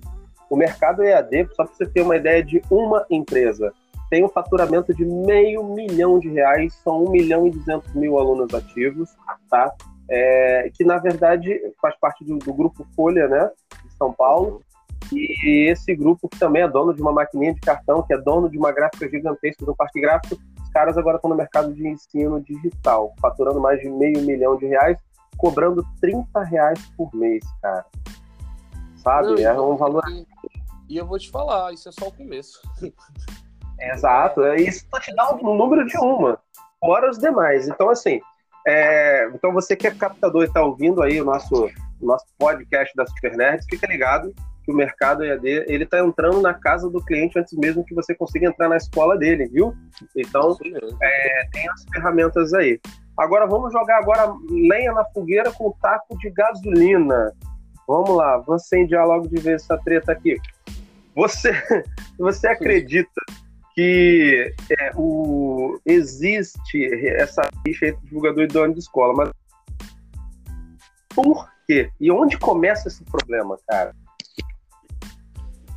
o 0.50 0.56
mercado 0.56 1.04
EAD, 1.04 1.50
só 1.54 1.64
para 1.64 1.74
você 1.74 1.86
ter 1.86 2.02
uma 2.02 2.18
ideia 2.18 2.44
de 2.44 2.62
uma 2.70 3.06
empresa, 3.10 3.74
tem 4.16 4.24
um 4.24 4.30
faturamento 4.30 4.94
de 4.94 5.04
meio 5.04 5.62
milhão 5.62 6.18
de 6.20 6.30
reais, 6.30 6.74
são 6.86 7.04
1 7.04 7.12
milhão 7.12 7.48
e 7.48 7.52
200 7.52 7.94
mil 7.96 8.18
alunos 8.18 8.54
ativos, 8.54 9.10
tá? 9.50 9.76
É, 10.10 10.72
que 10.74 10.86
na 10.86 10.98
verdade 10.98 11.60
faz 11.82 12.00
parte 12.00 12.24
do, 12.24 12.38
do, 12.38 12.54
grupo 12.54 12.88
Folha, 12.96 13.28
né, 13.28 13.52
de 13.84 13.92
São 13.98 14.14
Paulo, 14.14 14.62
e 15.12 15.70
esse 15.70 15.94
grupo 15.94 16.30
que 16.30 16.40
também 16.40 16.62
é 16.62 16.68
dono 16.70 16.94
de 16.94 17.02
uma 17.02 17.12
maquininha 17.12 17.54
de 17.54 17.60
cartão, 17.60 18.04
que 18.04 18.14
é 18.14 18.18
dono 18.18 18.50
de 18.50 18.58
uma 18.58 18.72
gráfica 18.72 19.10
gigantesca 19.10 19.66
do 19.66 19.76
parque 19.76 20.00
gráfico, 20.00 20.42
os 20.64 20.70
caras 20.70 20.98
agora 20.98 21.18
estão 21.18 21.30
no 21.30 21.36
mercado 21.36 21.74
de 21.74 21.86
ensino 21.86 22.40
digital, 22.40 23.14
faturando 23.20 23.60
mais 23.60 23.82
de 23.82 23.90
meio 23.90 24.22
milhão 24.22 24.56
de 24.56 24.66
reais, 24.66 24.98
cobrando 25.36 25.86
30 26.00 26.42
reais 26.42 26.80
por 26.96 27.14
mês, 27.14 27.44
cara. 27.62 27.86
Sabe? 28.96 29.44
Não, 29.44 29.52
é 29.52 29.62
um 29.62 29.76
valor. 29.76 30.06
E 30.88 30.96
eu 30.96 31.06
vou 31.06 31.20
te 31.20 31.30
falar, 31.30 31.74
isso 31.74 31.90
é 31.90 31.92
só 31.92 32.08
o 32.08 32.14
começo. 32.14 32.62
Exato, 33.80 34.44
é 34.44 34.56
isso 34.58 34.88
para 34.90 35.02
te 35.02 35.14
dar 35.16 35.34
um 35.34 35.56
número 35.56 35.86
de 35.86 35.98
uma, 35.98 36.40
fora 36.80 37.10
os 37.10 37.18
demais. 37.18 37.68
Então, 37.68 37.90
assim, 37.90 38.20
é, 38.66 39.30
então 39.34 39.54
você 39.54 39.76
que 39.76 39.88
é 39.88 39.92
captador 39.92 40.44
e 40.44 40.48
está 40.48 40.64
ouvindo 40.64 41.02
aí 41.02 41.22
o 41.22 41.26
nosso, 41.26 41.70
nosso 42.02 42.26
podcast 42.38 42.96
da 42.96 43.06
Supernet, 43.06 43.64
fica 43.70 43.88
ligado 43.88 44.34
que 44.64 44.72
o 44.72 44.76
mercado 44.76 45.24
EAD 45.24 45.66
ele 45.68 45.84
está 45.84 46.00
entrando 46.00 46.42
na 46.42 46.54
casa 46.54 46.90
do 46.90 47.04
cliente 47.04 47.38
antes 47.38 47.54
mesmo 47.54 47.86
que 47.86 47.94
você 47.94 48.16
consiga 48.16 48.48
entrar 48.48 48.68
na 48.68 48.78
escola 48.78 49.16
dele, 49.16 49.46
viu? 49.46 49.76
Então, 50.16 50.58
é, 51.02 51.48
tem 51.52 51.70
as 51.70 51.86
ferramentas 51.94 52.52
aí. 52.54 52.80
Agora 53.18 53.46
vamos 53.46 53.72
jogar 53.72 54.00
agora 54.00 54.34
lenha 54.50 54.92
na 54.92 55.06
fogueira 55.06 55.52
com 55.52 55.72
taco 55.80 56.18
de 56.18 56.32
gasolina. 56.32 57.32
Vamos 57.88 58.18
lá, 58.18 58.38
vou 58.40 58.56
incendiar 58.56 59.06
logo 59.06 59.28
de 59.28 59.40
vez 59.40 59.62
essa 59.62 59.78
treta 59.78 60.12
aqui. 60.12 60.36
Você, 61.16 61.52
você 62.18 62.48
acredita 62.48 63.22
que 63.76 64.54
é, 64.80 64.92
o, 64.96 65.80
existe 65.86 66.86
essa 67.18 67.42
rixa 67.66 67.88
entre 67.88 68.06
divulgador 68.06 68.44
e 68.44 68.48
dono 68.48 68.74
de 68.74 68.80
escola, 68.80 69.14
mas 69.14 69.32
por 71.10 71.50
quê? 71.68 71.90
E 72.00 72.10
onde 72.10 72.38
começa 72.38 72.88
esse 72.88 73.04
problema, 73.04 73.58
cara? 73.68 73.94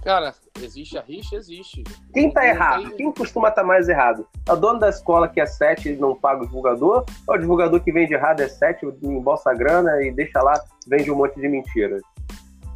Cara, 0.05 0.33
existe 0.63 0.97
a 0.97 1.03
rixa? 1.03 1.37
Existe. 1.37 1.83
Quem 2.15 2.33
tá 2.33 2.47
errado? 2.47 2.91
Quem 2.93 3.13
costuma 3.13 3.49
estar 3.49 3.63
tá 3.63 3.67
mais 3.67 3.89
errado? 3.89 4.27
É 4.49 4.53
o 4.53 4.57
dono 4.57 4.79
da 4.79 4.89
escola 4.89 5.29
que 5.29 5.41
é 5.41 5.47
7 5.47 5.91
e 5.91 5.97
não 5.97 6.15
paga 6.15 6.43
o 6.43 6.47
divulgador? 6.47 7.05
Ou 7.27 7.35
o 7.35 7.39
divulgador 7.39 7.81
que 7.81 7.93
vende 7.93 8.15
errado 8.15 8.41
é 8.41 8.49
7, 8.49 8.87
embolsa 9.03 9.51
a 9.51 9.55
grana 9.55 10.03
e 10.03 10.13
deixa 10.13 10.41
lá, 10.41 10.55
vende 10.87 11.11
um 11.11 11.17
monte 11.17 11.39
de 11.41 11.49
mentiras? 11.49 12.01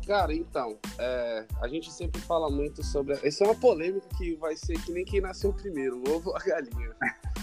Cara, 0.06 0.34
então, 0.34 0.78
é, 0.98 1.46
a 1.60 1.68
gente 1.68 1.92
sempre 1.92 2.20
fala 2.20 2.50
muito 2.50 2.82
sobre. 2.82 3.14
Essa 3.22 3.44
é 3.44 3.46
uma 3.46 3.54
polêmica 3.54 4.06
que 4.16 4.34
vai 4.34 4.56
ser 4.56 4.74
que 4.82 4.92
nem 4.92 5.04
quem 5.04 5.20
nasceu 5.20 5.52
primeiro, 5.52 5.98
o 5.98 6.16
ovo 6.16 6.30
ou 6.30 6.36
a 6.36 6.40
galinha. 6.40 6.94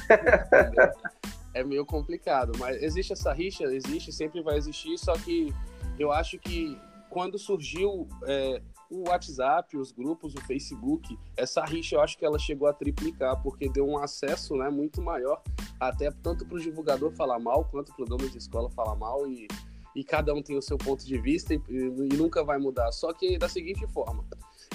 é 1.53 1.63
meio 1.63 1.85
complicado, 1.85 2.51
mas 2.57 2.81
existe 2.81 3.13
essa 3.13 3.33
rixa, 3.33 3.63
existe, 3.63 4.11
sempre 4.11 4.41
vai 4.41 4.57
existir, 4.57 4.97
só 4.97 5.13
que 5.13 5.53
eu 5.97 6.11
acho 6.11 6.37
que 6.37 6.77
quando 7.09 7.39
surgiu 7.39 8.07
é, 8.25 8.61
o 8.89 9.09
WhatsApp, 9.09 9.77
os 9.77 9.91
grupos, 9.91 10.35
o 10.35 10.41
Facebook, 10.41 11.17
essa 11.37 11.63
rixa 11.63 11.95
eu 11.95 12.01
acho 12.01 12.17
que 12.17 12.25
ela 12.25 12.37
chegou 12.37 12.67
a 12.67 12.73
triplicar, 12.73 13.41
porque 13.41 13.69
deu 13.69 13.87
um 13.87 13.97
acesso 13.97 14.55
né, 14.55 14.69
muito 14.69 15.01
maior, 15.01 15.41
até 15.79 16.11
tanto 16.11 16.45
para 16.45 16.57
o 16.57 16.59
divulgador 16.59 17.11
falar 17.11 17.39
mal, 17.39 17.65
quanto 17.65 17.93
para 17.93 18.03
o 18.03 18.07
dono 18.07 18.29
de 18.29 18.37
escola 18.37 18.69
falar 18.69 18.95
mal, 18.95 19.27
e 19.27 19.47
e 19.95 20.03
cada 20.03 20.33
um 20.33 20.41
tem 20.41 20.57
o 20.57 20.61
seu 20.61 20.77
ponto 20.77 21.05
de 21.05 21.17
vista 21.17 21.53
e, 21.53 21.61
e, 21.67 22.17
nunca 22.17 22.43
vai 22.43 22.57
mudar. 22.57 22.91
Só 22.91 23.13
que 23.13 23.37
da 23.37 23.49
seguinte 23.49 23.85
forma, 23.87 24.25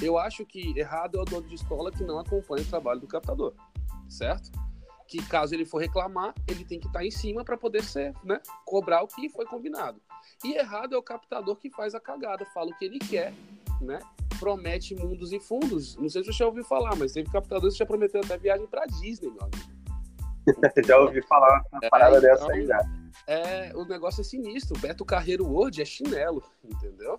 eu 0.02 0.18
acho 0.18 0.44
que 0.44 0.76
errado 0.78 1.18
é 1.18 1.22
o 1.22 1.24
dono 1.24 1.46
de 1.46 1.54
escola 1.54 1.90
que 1.90 2.04
não 2.04 2.18
acompanha 2.18 2.62
o 2.62 2.68
trabalho 2.68 3.00
do 3.00 3.06
captador, 3.06 3.54
certo? 4.08 4.50
Que 5.06 5.18
caso 5.26 5.54
ele 5.54 5.64
for 5.64 5.78
reclamar, 5.78 6.34
ele 6.48 6.64
tem 6.64 6.80
que 6.80 6.86
estar 6.86 7.04
em 7.04 7.10
cima 7.10 7.44
para 7.44 7.56
poder 7.56 7.84
ser, 7.84 8.12
né, 8.24 8.40
cobrar 8.64 9.02
o 9.02 9.06
que 9.06 9.28
foi 9.28 9.44
combinado. 9.44 10.00
E 10.42 10.54
errado 10.54 10.94
é 10.94 10.98
o 10.98 11.02
captador 11.02 11.56
que 11.56 11.70
faz 11.70 11.94
a 11.94 12.00
cagada, 12.00 12.44
fala 12.46 12.70
o 12.70 12.76
que 12.76 12.84
ele 12.84 12.98
quer, 12.98 13.32
né? 13.80 13.98
Promete 14.40 14.94
mundos 14.94 15.32
e 15.32 15.38
fundos. 15.38 15.96
Não 15.96 16.08
sei 16.08 16.22
se 16.22 16.32
você 16.32 16.38
já 16.38 16.46
ouviu 16.46 16.64
falar, 16.64 16.96
mas 16.96 17.12
teve 17.12 17.30
captador 17.30 17.70
que 17.70 17.78
já 17.78 17.86
prometeu 17.86 18.20
até 18.20 18.36
viagem 18.36 18.66
para 18.66 18.86
Disney, 18.86 19.30
meu 19.30 19.42
amigo. 19.42 19.73
já 20.86 20.98
ouvi 20.98 21.22
falar 21.22 21.64
uma 21.72 21.80
parada 21.90 22.18
é, 22.18 22.20
dessa 22.20 22.52
aí 22.52 22.64
então, 22.64 22.78
já 22.78 23.04
é, 23.26 23.72
o 23.74 23.84
negócio 23.84 24.20
é 24.20 24.24
sinistro. 24.24 24.78
Beto 24.78 25.04
Carreiro 25.04 25.46
Word 25.46 25.80
é 25.80 25.84
chinelo, 25.84 26.42
entendeu? 26.62 27.18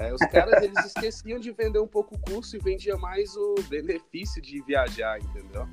É, 0.00 0.12
os 0.12 0.20
caras 0.30 0.62
eles 0.62 0.78
esqueciam 0.86 1.38
de 1.38 1.52
vender 1.52 1.78
um 1.78 1.86
pouco 1.86 2.16
o 2.16 2.18
curso 2.18 2.56
e 2.56 2.58
vendia 2.58 2.96
mais 2.96 3.36
o 3.36 3.54
benefício 3.68 4.40
de 4.40 4.60
viajar, 4.62 5.18
entendeu? 5.20 5.68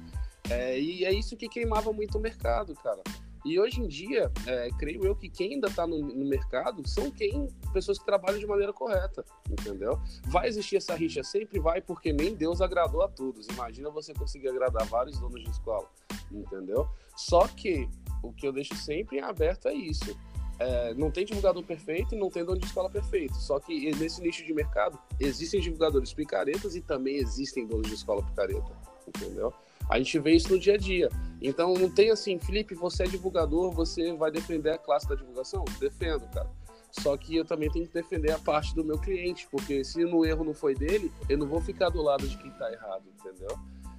É, 0.49 0.79
e 0.79 1.05
é 1.05 1.11
isso 1.11 1.37
que 1.37 1.47
queimava 1.47 1.91
muito 1.93 2.17
o 2.17 2.21
mercado, 2.21 2.75
cara. 2.75 3.01
E 3.43 3.59
hoje 3.59 3.81
em 3.81 3.87
dia, 3.87 4.31
é, 4.45 4.69
creio 4.77 5.03
eu 5.03 5.15
que 5.15 5.27
quem 5.27 5.53
ainda 5.53 5.67
está 5.67 5.87
no, 5.87 5.97
no, 5.99 6.25
mercado 6.25 6.87
são 6.87 7.09
quem 7.09 7.47
pessoas 7.73 7.97
que 7.97 8.05
trabalham 8.05 8.39
de 8.39 8.45
maneira 8.45 8.71
correta, 8.71 9.25
entendeu? 9.49 9.99
Vai 10.25 10.47
existir 10.47 10.77
essa 10.77 10.93
rixa, 10.95 11.23
sempre 11.23 11.59
vai, 11.59 11.81
porque 11.81 12.13
nem 12.13 12.35
Deus 12.35 12.61
agradou 12.61 13.01
a 13.01 13.07
todos. 13.07 13.47
Imagina 13.47 13.89
você 13.89 14.13
conseguir 14.13 14.49
agradar 14.49 14.85
vários 14.85 15.19
donos 15.19 15.43
de 15.43 15.49
escola, 15.49 15.89
entendeu? 16.31 16.87
Só 17.15 17.47
que 17.47 17.89
o 18.21 18.31
que 18.31 18.47
eu 18.47 18.53
deixo 18.53 18.75
sempre 18.75 19.17
em 19.17 19.21
aberto 19.21 19.67
é 19.67 19.73
isso. 19.73 20.15
É, 20.59 20.93
não 20.93 21.09
tem 21.09 21.25
divulgador 21.25 21.63
perfeito 21.63 22.13
e 22.13 22.19
não 22.19 22.29
tem 22.29 22.45
dono 22.45 22.59
de 22.59 22.67
escola 22.67 22.87
perfeito. 22.87 23.33
Só 23.33 23.59
que 23.59 23.91
nesse 23.95 24.21
nicho 24.21 24.45
de 24.45 24.53
mercado 24.53 24.99
existem 25.19 25.59
divulgadores 25.59 26.13
picaretas 26.13 26.75
e 26.75 26.81
também 26.81 27.15
existem 27.15 27.65
donos 27.65 27.87
de 27.87 27.95
escola 27.95 28.21
picareta, 28.21 28.71
entendeu? 29.07 29.51
A 29.91 29.97
gente 29.97 30.17
vê 30.19 30.31
isso 30.31 30.53
no 30.53 30.57
dia 30.57 30.75
a 30.75 30.77
dia. 30.77 31.09
Então 31.41 31.73
não 31.73 31.89
tem 31.89 32.11
assim, 32.11 32.39
Felipe, 32.39 32.73
você 32.73 33.03
é 33.03 33.07
divulgador, 33.07 33.71
você 33.71 34.13
vai 34.13 34.31
defender 34.31 34.71
a 34.71 34.77
classe 34.77 35.05
da 35.05 35.15
divulgação? 35.15 35.65
Defendo, 35.81 36.25
cara. 36.33 36.49
Só 36.91 37.17
que 37.17 37.35
eu 37.35 37.43
também 37.43 37.69
tenho 37.69 37.85
que 37.85 37.93
defender 37.93 38.31
a 38.31 38.39
parte 38.39 38.73
do 38.73 38.85
meu 38.85 38.97
cliente, 38.97 39.47
porque 39.51 39.83
se 39.83 40.05
no 40.05 40.25
erro 40.25 40.45
não 40.45 40.53
foi 40.53 40.75
dele, 40.75 41.11
eu 41.27 41.37
não 41.37 41.45
vou 41.45 41.59
ficar 41.59 41.89
do 41.89 42.01
lado 42.01 42.25
de 42.25 42.37
quem 42.37 42.51
tá 42.51 42.71
errado, 42.71 43.03
entendeu? 43.19 43.57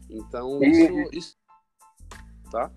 Então, 0.08 0.62
isso, 0.62 1.08
isso. 1.12 1.36
Tá? 2.50 2.70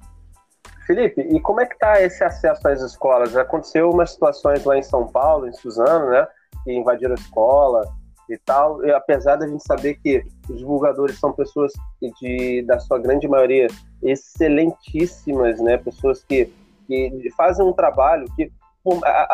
Felipe, 0.85 1.21
e 1.21 1.39
como 1.39 1.61
é 1.61 1.65
que 1.65 1.77
tá 1.77 2.01
esse 2.01 2.21
acesso 2.21 2.67
às 2.67 2.81
escolas? 2.81 3.35
Aconteceu 3.35 3.89
umas 3.89 4.11
situações 4.11 4.63
lá 4.65 4.77
em 4.77 4.83
São 4.83 5.07
Paulo, 5.07 5.47
em 5.47 5.53
Suzano, 5.53 6.09
né? 6.09 6.27
Que 6.65 6.73
invadiram 6.73 7.13
a 7.13 7.19
escola 7.19 8.04
e 8.29 8.37
tal. 8.37 8.83
E 8.85 8.91
apesar 8.91 9.35
da 9.35 9.47
gente 9.47 9.63
saber 9.63 9.95
que 9.95 10.23
os 10.49 10.57
divulgadores 10.57 11.19
são 11.19 11.33
pessoas 11.33 11.71
de, 12.19 12.63
da 12.63 12.79
sua 12.79 12.99
grande 12.99 13.27
maioria, 13.27 13.67
excelentíssimas, 14.01 15.59
né? 15.59 15.77
Pessoas 15.77 16.23
que, 16.23 16.51
que 16.87 17.29
fazem 17.35 17.65
um 17.65 17.73
trabalho 17.73 18.25
que 18.35 18.51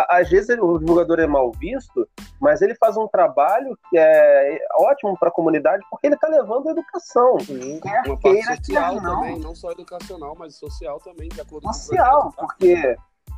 às 0.09 0.29
vezes 0.29 0.57
o 0.57 0.77
divulgador 0.77 1.19
é 1.19 1.27
mal 1.27 1.51
visto, 1.51 2.07
mas 2.39 2.61
ele 2.61 2.73
faz 2.75 2.95
um 2.95 3.07
trabalho 3.07 3.77
que 3.89 3.97
é 3.97 4.59
ótimo 4.79 5.17
para 5.19 5.27
a 5.27 5.31
comunidade 5.31 5.83
porque 5.89 6.07
ele 6.07 6.15
está 6.15 6.29
levando 6.29 6.69
a 6.69 6.71
educação. 6.71 7.37
Sim, 7.41 7.81
uma 8.05 8.17
parte 8.17 8.45
social 8.45 8.95
não. 8.95 9.15
também, 9.15 9.39
não 9.39 9.53
só 9.53 9.71
educacional, 9.71 10.35
mas 10.39 10.55
social 10.55 10.99
também, 11.01 11.27
de 11.27 11.41
acordo 11.41 11.67
social, 11.73 12.31
com 12.33 12.45
o 12.45 12.47
porque 12.47 12.95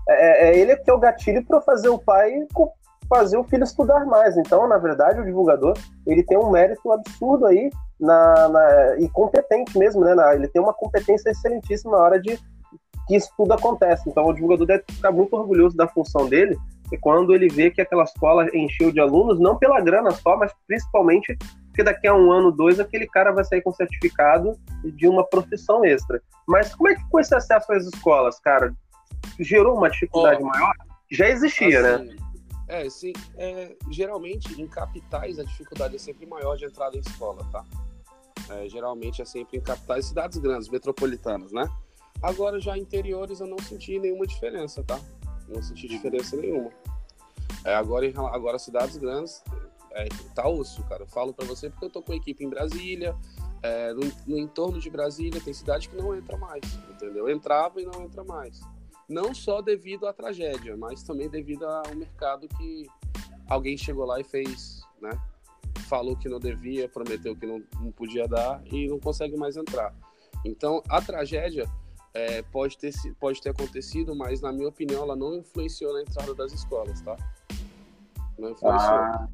é, 0.08 0.50
é, 0.50 0.58
ele 0.58 0.76
que 0.78 0.90
é 0.90 0.94
o 0.94 1.00
gatilho 1.00 1.44
para 1.46 1.62
fazer 1.62 1.90
o 1.90 1.98
pai 1.98 2.32
fazer 3.08 3.38
o 3.38 3.44
filho 3.44 3.64
estudar 3.64 4.06
mais. 4.06 4.38
Então, 4.38 4.68
na 4.68 4.78
verdade, 4.78 5.20
o 5.20 5.26
divulgador 5.26 5.74
ele 6.06 6.24
tem 6.24 6.38
um 6.38 6.52
mérito 6.52 6.92
absurdo 6.92 7.46
aí 7.46 7.70
na, 8.00 8.48
na 8.50 8.98
e 9.00 9.10
competente 9.10 9.78
mesmo, 9.78 10.02
né? 10.02 10.14
Na, 10.16 10.34
ele 10.36 10.48
tem 10.48 10.62
uma 10.62 10.74
competência 10.74 11.30
excelentíssima 11.30 11.98
na 11.98 12.04
hora 12.04 12.20
de 12.20 12.38
que 13.08 13.16
isso 13.16 13.30
tudo 13.38 13.54
acontece. 13.54 14.10
Então 14.10 14.26
o 14.26 14.34
divulgador 14.34 14.66
deve 14.66 14.84
ficar 14.90 15.12
muito 15.12 15.36
orgulhoso 15.36 15.76
da 15.76 15.88
função 15.88 16.28
dele 16.28 16.58
e 16.92 16.98
quando 16.98 17.34
ele 17.34 17.48
vê 17.48 17.72
que 17.72 17.82
aquela 17.82 18.04
escola 18.04 18.48
encheu 18.56 18.92
de 18.92 19.00
alunos, 19.00 19.40
não 19.40 19.58
pela 19.58 19.82
grana 19.82 20.12
só, 20.12 20.38
mas 20.38 20.54
principalmente 20.68 21.38
porque 21.74 21.84
daqui 21.84 22.08
a 22.08 22.14
um 22.14 22.32
ano, 22.32 22.52
dois, 22.52 22.80
aquele 22.80 23.08
cara 23.08 23.32
vai 23.32 23.44
sair 23.44 23.64
com 23.64 23.74
certificado 23.74 24.56
de 24.84 25.08
uma 25.08 25.28
profissão 25.28 25.84
extra. 25.84 26.22
Mas 26.48 26.76
como 26.76 26.88
é 26.88 26.94
que 26.94 27.02
foi 27.10 27.22
esse 27.22 27.34
acesso 27.34 27.74
às 27.74 27.86
escolas, 27.86 28.40
cara? 28.40 28.72
Gerou 29.40 29.76
uma 29.76 29.90
dificuldade 29.90 30.40
oh, 30.44 30.46
maior? 30.46 30.74
Já 31.10 31.28
existia, 31.30 31.82
né? 31.82 31.94
assim, 31.96 32.10
né? 32.10 32.16
É, 32.74 32.90
sim. 32.90 33.14
É, 33.38 33.76
geralmente, 33.92 34.60
em 34.60 34.68
capitais, 34.68 35.38
a 35.38 35.44
dificuldade 35.44 35.96
é 35.96 36.00
sempre 36.00 36.26
maior 36.26 36.58
de 36.58 36.66
entrada 36.66 36.98
em 36.98 37.02
escola, 37.02 37.48
tá? 37.52 37.64
É, 38.50 38.68
geralmente 38.68 39.22
é 39.22 39.26
sempre 39.26 39.60
em 39.60 39.62
capitais, 39.62 40.08
cidades 40.08 40.40
grandes, 40.40 40.68
metropolitanas, 40.70 41.52
né? 41.52 41.70
Agora, 42.20 42.60
já 42.60 42.76
interiores, 42.76 43.40
eu 43.40 43.46
não 43.46 43.60
senti 43.60 44.00
nenhuma 44.00 44.26
diferença, 44.26 44.84
tá? 44.84 45.00
Não 45.48 45.62
senti 45.62 45.88
diferença 45.88 46.36
nenhuma. 46.36 46.72
É, 47.64 47.76
agora, 47.76 48.12
agora, 48.32 48.58
cidades 48.58 48.98
grandes, 48.98 49.44
é, 49.92 50.08
tá 50.34 50.50
osso, 50.50 50.84
cara. 50.86 51.04
Eu 51.04 51.08
falo 51.08 51.32
para 51.32 51.46
você 51.46 51.70
porque 51.70 51.86
eu 51.86 51.92
tô 51.92 52.02
com 52.02 52.12
a 52.12 52.16
equipe 52.16 52.44
em 52.44 52.50
Brasília, 52.50 53.16
é, 53.62 53.94
no, 53.94 54.02
no, 54.26 54.38
entorno 54.40 54.80
de 54.80 54.90
Brasília, 54.90 55.40
tem 55.40 55.54
cidade 55.54 55.88
que 55.90 55.96
não 55.96 56.16
entra 56.16 56.36
mais, 56.38 56.64
entendeu? 56.90 57.30
Entrava 57.30 57.80
e 57.80 57.86
não 57.86 58.02
entra 58.02 58.24
mais. 58.24 58.62
Não 59.10 59.34
só 59.34 59.62
devido 59.62 60.08
à 60.08 60.14
tragédia, 60.14 60.78
mas 60.78 61.04
também 61.04 61.30
devido 61.30 61.66
ao 61.66 61.96
mercado 61.96 62.48
que 62.48 62.88
alguém 63.50 63.78
chegou 63.78 64.06
lá 64.06 64.20
e 64.20 64.24
fez, 64.24 64.82
né? 65.02 65.12
Falou 65.88 66.16
que 66.16 66.30
não 66.30 66.40
devia, 66.40 66.88
prometeu 66.88 67.36
que 67.36 67.46
não, 67.46 67.62
não 67.80 67.92
podia 67.92 68.28
dar 68.28 68.62
e 68.72 68.88
não 68.88 69.00
consegue 69.00 69.36
mais 69.36 69.58
entrar. 69.58 69.94
Então, 70.46 70.82
a 70.90 71.02
tragédia 71.02 71.66
é, 72.14 72.42
pode, 72.44 72.78
ter, 72.78 72.94
pode 73.20 73.42
ter 73.42 73.50
acontecido, 73.50 74.16
mas 74.16 74.42
na 74.42 74.52
minha 74.52 74.68
opinião 74.68 75.04
ela 75.04 75.16
não 75.16 75.36
influenciou 75.36 75.94
na 75.94 76.02
entrada 76.02 76.34
das 76.36 76.54
escolas, 76.54 77.02
tá? 77.02 77.16
Não 78.38 78.52
influenciou. 78.52 78.94
Ah, 78.94 79.28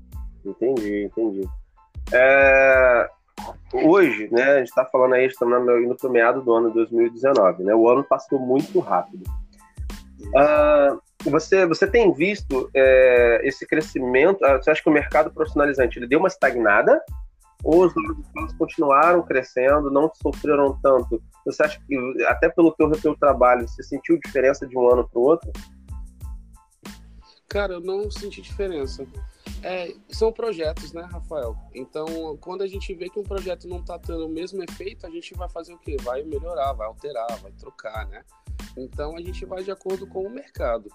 entendi, 0.46 1.06
entendi. 1.06 1.50
É, 2.12 3.10
hoje, 3.74 4.30
né, 4.32 4.44
a 4.44 4.58
gente 4.60 4.70
está 4.70 4.86
falando 4.86 5.14
aí, 5.14 5.26
estamos 5.26 5.58
indo 5.84 5.96
para 5.96 6.10
o 6.10 6.12
meado 6.12 6.42
do 6.42 6.54
ano 6.54 6.72
2019, 6.72 7.64
né? 7.64 7.76
O 7.76 7.88
ano 7.90 8.04
passou 8.04 8.40
muito 8.40 8.80
rápido. 8.80 9.24
Ah, 10.36 10.98
você, 11.24 11.66
você 11.66 11.88
tem 11.88 12.14
visto 12.14 12.70
é, 12.74 13.42
esse 13.44 13.66
crescimento? 13.66 14.44
Ah, 14.44 14.58
você 14.58 14.72
acha 14.72 14.82
que 14.82 14.90
o 14.90 14.94
mercado 14.94 15.32
profissionalizante 15.32 16.00
ele 16.00 16.08
deu 16.08 16.20
uma 16.20 16.28
estagnada 16.28 17.02
ou 17.64 17.86
os 17.86 17.94
números 17.94 18.54
continuaram 18.58 19.22
crescendo, 19.24 19.92
não 19.92 20.10
sofreram 20.14 20.80
tanto? 20.82 21.22
Você 21.46 21.64
acha 21.64 21.80
que, 21.86 22.24
até 22.26 22.50
pelo 22.50 22.72
teu, 22.72 22.90
teu 22.92 23.16
trabalho, 23.18 23.68
você 23.68 23.84
sentiu 23.84 24.20
diferença 24.20 24.66
de 24.66 24.78
um 24.78 24.90
ano 24.92 25.08
para 25.08 25.20
o 25.20 25.24
outro? 25.24 25.52
Cara, 27.50 27.74
eu 27.74 27.82
não 27.82 28.10
senti 28.12 28.42
diferença. 28.42 29.06
É, 29.62 29.94
são 30.10 30.32
projetos, 30.32 30.94
né, 30.94 31.02
Rafael? 31.02 31.58
Então, 31.74 32.38
quando 32.40 32.62
a 32.62 32.68
gente 32.68 32.94
vê 32.94 33.10
que 33.10 33.20
um 33.20 33.24
projeto 33.24 33.68
não 33.68 33.80
está 33.80 34.00
tendo 34.00 34.26
o 34.26 34.30
mesmo 34.30 34.64
efeito, 34.64 35.06
a 35.06 35.10
gente 35.10 35.34
vai 35.34 35.50
fazer 35.50 35.74
o 35.74 35.78
quê? 35.78 35.98
Vai 36.02 36.24
melhorar, 36.24 36.72
vai 36.74 36.88
alterar, 36.88 37.28
vai 37.42 37.52
trocar, 37.54 38.08
né? 38.08 38.24
Então, 38.78 39.16
a 39.16 39.22
gente 39.22 39.46
vai 39.46 39.64
de 39.64 39.72
acordo 39.72 40.08
com 40.08 40.26
o 40.26 40.30
mercado. 40.30 40.90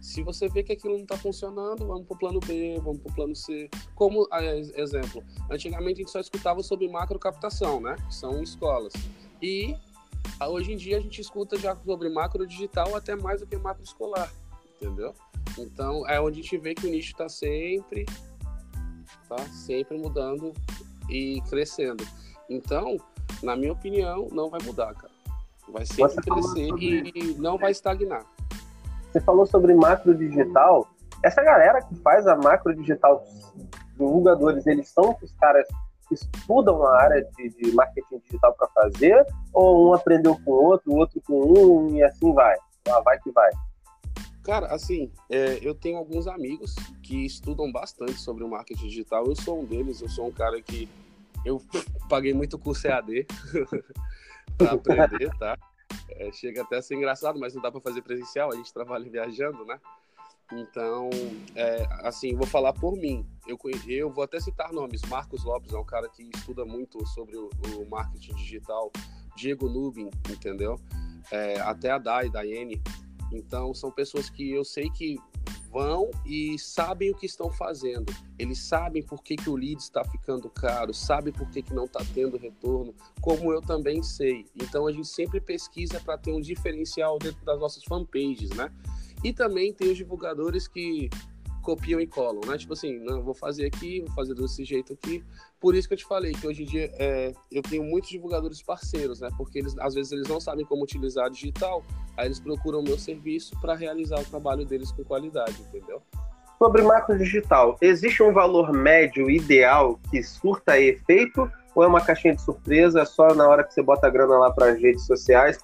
Se 0.00 0.22
você 0.22 0.48
vê 0.48 0.62
que 0.62 0.72
aquilo 0.72 0.94
não 0.94 1.02
está 1.02 1.16
funcionando, 1.16 1.86
vamos 1.86 2.06
para 2.06 2.14
o 2.14 2.18
plano 2.18 2.40
B, 2.40 2.80
vamos 2.82 3.00
para 3.02 3.12
o 3.12 3.14
plano 3.14 3.36
C. 3.36 3.68
Como 3.94 4.26
exemplo, 4.74 5.22
antigamente 5.50 6.00
a 6.00 6.02
gente 6.02 6.10
só 6.10 6.20
escutava 6.20 6.62
sobre 6.62 6.88
macro 6.88 7.18
captação, 7.18 7.80
né? 7.80 7.96
São 8.10 8.42
escolas. 8.42 8.94
E 9.42 9.76
hoje 10.48 10.72
em 10.72 10.76
dia 10.76 10.96
a 10.96 11.00
gente 11.00 11.20
escuta 11.20 11.58
já 11.58 11.76
sobre 11.76 12.08
macro 12.08 12.46
digital 12.46 12.96
até 12.96 13.14
mais 13.14 13.40
do 13.40 13.46
que 13.46 13.56
macro 13.58 13.82
escolar, 13.82 14.32
entendeu? 14.76 15.14
Então 15.58 16.08
é 16.08 16.18
onde 16.18 16.40
a 16.40 16.42
gente 16.42 16.56
vê 16.56 16.74
que 16.74 16.86
o 16.86 16.90
nicho 16.90 17.12
está 17.12 17.28
sempre, 17.28 18.06
tá? 19.28 19.38
Sempre 19.48 19.98
mudando 19.98 20.54
e 21.10 21.42
crescendo. 21.42 22.06
Então, 22.48 22.96
na 23.42 23.54
minha 23.54 23.72
opinião, 23.72 24.28
não 24.32 24.48
vai 24.48 24.62
mudar, 24.62 24.94
cara. 24.94 25.09
Vai 25.70 25.86
sempre 25.86 26.24
crescer 26.24 26.68
e 26.78 27.34
não 27.38 27.56
vai 27.56 27.70
estagnar. 27.70 28.24
Você 29.10 29.20
falou 29.20 29.46
sobre 29.46 29.74
macro 29.74 30.14
digital. 30.14 30.88
Essa 31.22 31.42
galera 31.42 31.82
que 31.82 31.94
faz 31.96 32.26
a 32.26 32.36
macro 32.36 32.74
digital, 32.74 33.24
divulgadores, 33.92 34.66
eles 34.66 34.88
são 34.88 35.16
os 35.20 35.32
caras 35.34 35.66
que 36.08 36.14
estudam 36.14 36.82
a 36.84 37.02
área 37.02 37.28
de, 37.36 37.50
de 37.50 37.72
marketing 37.72 38.18
digital 38.18 38.54
para 38.54 38.68
fazer? 38.68 39.26
Ou 39.52 39.90
um 39.90 39.94
aprendeu 39.94 40.38
com 40.44 40.50
o 40.50 40.64
outro, 40.64 40.92
o 40.92 40.96
outro 40.96 41.20
com 41.26 41.42
um 41.42 41.96
e 41.96 42.02
assim 42.02 42.32
vai? 42.32 42.56
Lá 42.86 43.00
vai 43.00 43.18
que 43.20 43.30
vai. 43.30 43.50
Cara, 44.42 44.68
assim, 44.68 45.12
é, 45.28 45.58
eu 45.60 45.74
tenho 45.74 45.98
alguns 45.98 46.26
amigos 46.26 46.74
que 47.02 47.26
estudam 47.26 47.70
bastante 47.70 48.14
sobre 48.14 48.42
o 48.42 48.48
marketing 48.48 48.88
digital. 48.88 49.26
Eu 49.26 49.36
sou 49.36 49.60
um 49.60 49.64
deles, 49.64 50.00
eu 50.00 50.08
sou 50.08 50.26
um 50.26 50.32
cara 50.32 50.60
que 50.62 50.88
eu 51.44 51.60
paguei 52.08 52.32
muito 52.32 52.58
curso 52.58 52.86
EAD 52.86 53.26
para 54.56 54.72
aprender, 54.72 55.30
tá? 55.38 55.58
É, 56.10 56.30
chega 56.32 56.62
até 56.62 56.78
a 56.78 56.82
ser 56.82 56.96
engraçado, 56.96 57.38
mas 57.38 57.54
não 57.54 57.62
dá 57.62 57.70
para 57.70 57.80
fazer 57.80 58.02
presencial, 58.02 58.52
a 58.52 58.56
gente 58.56 58.72
trabalha 58.72 59.08
viajando, 59.08 59.64
né? 59.64 59.78
Então, 60.52 61.08
é, 61.54 61.86
assim, 62.02 62.34
vou 62.34 62.46
falar 62.46 62.72
por 62.72 62.96
mim. 62.96 63.24
Eu, 63.46 63.56
eu 63.86 64.10
vou 64.10 64.24
até 64.24 64.40
citar 64.40 64.72
nomes. 64.72 65.02
Marcos 65.02 65.44
Lopes 65.44 65.72
é 65.72 65.78
um 65.78 65.84
cara 65.84 66.08
que 66.08 66.28
estuda 66.34 66.64
muito 66.64 67.06
sobre 67.06 67.36
o, 67.36 67.48
o 67.78 67.88
marketing 67.88 68.34
digital. 68.34 68.90
Diego 69.36 69.68
Nubin, 69.68 70.10
entendeu? 70.28 70.78
É, 71.30 71.60
até 71.60 71.90
a 71.90 71.98
Dai, 71.98 72.28
Daiane. 72.28 72.82
Então, 73.32 73.72
são 73.72 73.92
pessoas 73.92 74.28
que 74.28 74.50
eu 74.50 74.64
sei 74.64 74.90
que 74.90 75.16
vão 75.70 76.10
e 76.26 76.58
sabem 76.58 77.10
o 77.10 77.14
que 77.14 77.26
estão 77.26 77.50
fazendo. 77.50 78.12
Eles 78.38 78.58
sabem 78.58 79.02
por 79.02 79.22
que, 79.22 79.36
que 79.36 79.48
o 79.48 79.56
lead 79.56 79.80
está 79.80 80.04
ficando 80.04 80.50
caro, 80.50 80.92
sabem 80.92 81.32
por 81.32 81.48
que, 81.50 81.62
que 81.62 81.72
não 81.72 81.84
está 81.84 82.04
tendo 82.12 82.36
retorno, 82.36 82.94
como 83.20 83.52
eu 83.52 83.60
também 83.60 84.02
sei. 84.02 84.46
Então 84.54 84.86
a 84.86 84.92
gente 84.92 85.08
sempre 85.08 85.40
pesquisa 85.40 86.00
para 86.00 86.18
ter 86.18 86.32
um 86.32 86.40
diferencial 86.40 87.18
dentro 87.18 87.44
das 87.44 87.58
nossas 87.60 87.84
fanpages, 87.84 88.50
né? 88.50 88.72
E 89.22 89.32
também 89.32 89.72
tem 89.72 89.90
os 89.90 89.96
divulgadores 89.96 90.66
que 90.66 91.08
copiam 91.62 92.00
e 92.00 92.06
colam, 92.06 92.40
né? 92.46 92.56
Tipo 92.56 92.72
assim, 92.72 92.98
não, 92.98 93.22
vou 93.22 93.34
fazer 93.34 93.66
aqui, 93.66 94.00
vou 94.00 94.14
fazer 94.14 94.34
desse 94.34 94.64
jeito 94.64 94.92
aqui. 94.92 95.24
Por 95.60 95.74
isso 95.74 95.86
que 95.86 95.94
eu 95.94 95.98
te 95.98 96.06
falei 96.06 96.32
que 96.32 96.46
hoje 96.46 96.62
em 96.62 96.66
dia 96.66 96.90
é, 96.98 97.34
eu 97.52 97.62
tenho 97.62 97.84
muitos 97.84 98.08
divulgadores 98.08 98.62
parceiros, 98.62 99.20
né? 99.20 99.28
Porque 99.36 99.58
eles, 99.58 99.76
às 99.78 99.94
vezes 99.94 100.10
eles 100.10 100.26
não 100.26 100.40
sabem 100.40 100.64
como 100.64 100.82
utilizar 100.82 101.28
digital, 101.28 101.84
aí 102.16 102.26
eles 102.26 102.40
procuram 102.40 102.80
o 102.80 102.82
meu 102.82 102.98
serviço 102.98 103.54
para 103.60 103.74
realizar 103.74 104.18
o 104.18 104.24
trabalho 104.24 104.64
deles 104.64 104.90
com 104.90 105.04
qualidade, 105.04 105.60
entendeu? 105.60 106.02
Sobre 106.58 106.82
macro 106.82 107.16
digital, 107.16 107.76
existe 107.80 108.22
um 108.22 108.32
valor 108.32 108.72
médio 108.72 109.30
ideal 109.30 110.00
que 110.10 110.22
surta 110.22 110.78
efeito 110.78 111.50
ou 111.74 111.84
é 111.84 111.86
uma 111.86 112.00
caixinha 112.00 112.34
de 112.34 112.42
surpresa 112.42 113.04
só 113.04 113.34
na 113.34 113.46
hora 113.46 113.62
que 113.62 113.72
você 113.72 113.82
bota 113.82 114.06
a 114.06 114.10
grana 114.10 114.38
lá 114.38 114.50
para 114.50 114.72
as 114.72 114.80
redes 114.80 115.06
sociais 115.06 115.58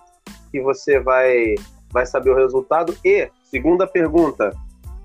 que 0.50 0.60
você 0.60 1.00
vai 1.00 1.54
vai 1.90 2.04
saber 2.04 2.30
o 2.30 2.34
resultado? 2.34 2.94
E 3.02 3.30
segunda 3.44 3.86
pergunta, 3.86 4.54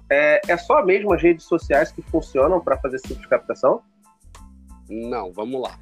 é, 0.09 0.41
é 0.47 0.57
só 0.57 0.83
mesmo 0.83 1.13
as 1.13 1.21
redes 1.21 1.45
sociais 1.45 1.91
que 1.91 2.01
funcionam 2.01 2.59
para 2.59 2.77
fazer 2.77 2.97
esse 2.97 3.07
tipo 3.07 3.21
de 3.21 3.27
captação? 3.29 3.81
Não, 4.91 5.31
vamos 5.31 5.61
lá. 5.61 5.79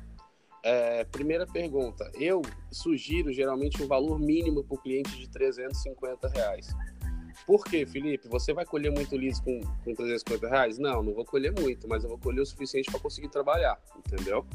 É, 0.63 1.03
primeira 1.05 1.47
pergunta. 1.47 2.11
Eu 2.13 2.43
sugiro 2.71 3.33
geralmente 3.33 3.81
um 3.81 3.87
valor 3.87 4.19
mínimo 4.19 4.63
para 4.63 4.75
o 4.75 4.77
cliente 4.77 5.17
de 5.17 5.27
350 5.27 6.27
reais. 6.29 6.67
Por 7.47 7.65
quê, 7.65 7.87
Felipe? 7.87 8.27
Você 8.27 8.53
vai 8.53 8.65
colher 8.65 8.91
muito 8.91 9.15
leads 9.15 9.39
com, 9.39 9.61
com 9.83 9.95
350 9.95 10.47
reais? 10.47 10.77
Não, 10.77 11.01
não 11.01 11.13
vou 11.13 11.25
colher 11.25 11.51
muito, 11.59 11.87
mas 11.87 12.03
eu 12.03 12.09
vou 12.09 12.19
colher 12.19 12.41
o 12.41 12.45
suficiente 12.45 12.91
para 12.91 12.99
conseguir 12.99 13.29
trabalhar, 13.29 13.79
entendeu? 13.97 14.45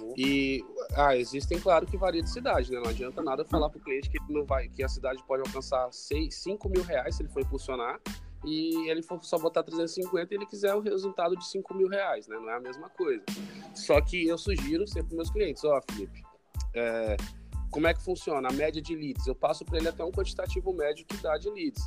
Uhum. 0.00 0.14
E 0.16 0.64
ah, 0.96 1.14
existem, 1.14 1.60
claro, 1.60 1.84
que 1.84 1.98
varia 1.98 2.22
de 2.22 2.30
cidade, 2.30 2.72
né? 2.72 2.80
Não 2.80 2.88
adianta 2.88 3.22
nada 3.22 3.44
falar 3.44 3.68
para 3.68 3.78
o 3.78 3.82
cliente 3.82 4.08
que 4.08 4.18
não 4.32 4.46
vai, 4.46 4.68
que 4.68 4.82
a 4.82 4.88
cidade 4.88 5.22
pode 5.26 5.42
alcançar 5.46 5.92
6, 5.92 6.34
5 6.34 6.68
mil 6.70 6.82
reais 6.82 7.16
se 7.16 7.22
ele 7.22 7.28
for 7.28 7.42
impulsionar 7.42 8.00
e 8.44 8.88
ele 8.90 9.02
for 9.02 9.22
só 9.24 9.38
botar 9.38 9.62
350 9.62 10.32
e 10.32 10.36
ele 10.36 10.46
quiser 10.46 10.74
o 10.74 10.80
resultado 10.80 11.36
de 11.36 11.46
5 11.46 11.74
mil 11.74 11.88
reais, 11.88 12.26
né? 12.28 12.36
Não 12.36 12.50
é 12.50 12.56
a 12.56 12.60
mesma 12.60 12.88
coisa. 12.90 13.24
Só 13.74 14.00
que 14.00 14.26
eu 14.26 14.36
sugiro 14.36 14.86
sempre 14.86 15.08
para 15.08 15.16
meus 15.16 15.30
clientes, 15.30 15.64
ó, 15.64 15.78
oh, 15.78 15.92
Felipe, 15.92 16.22
é, 16.74 17.16
como 17.70 17.86
é 17.86 17.94
que 17.94 18.02
funciona? 18.02 18.48
A 18.48 18.52
média 18.52 18.80
de 18.80 18.94
leads. 18.94 19.26
Eu 19.26 19.34
passo 19.34 19.64
para 19.64 19.78
ele 19.78 19.88
até 19.88 20.04
um 20.04 20.12
quantitativo 20.12 20.72
médio 20.72 21.04
que 21.06 21.16
dá 21.16 21.36
de 21.36 21.50
leads. 21.50 21.82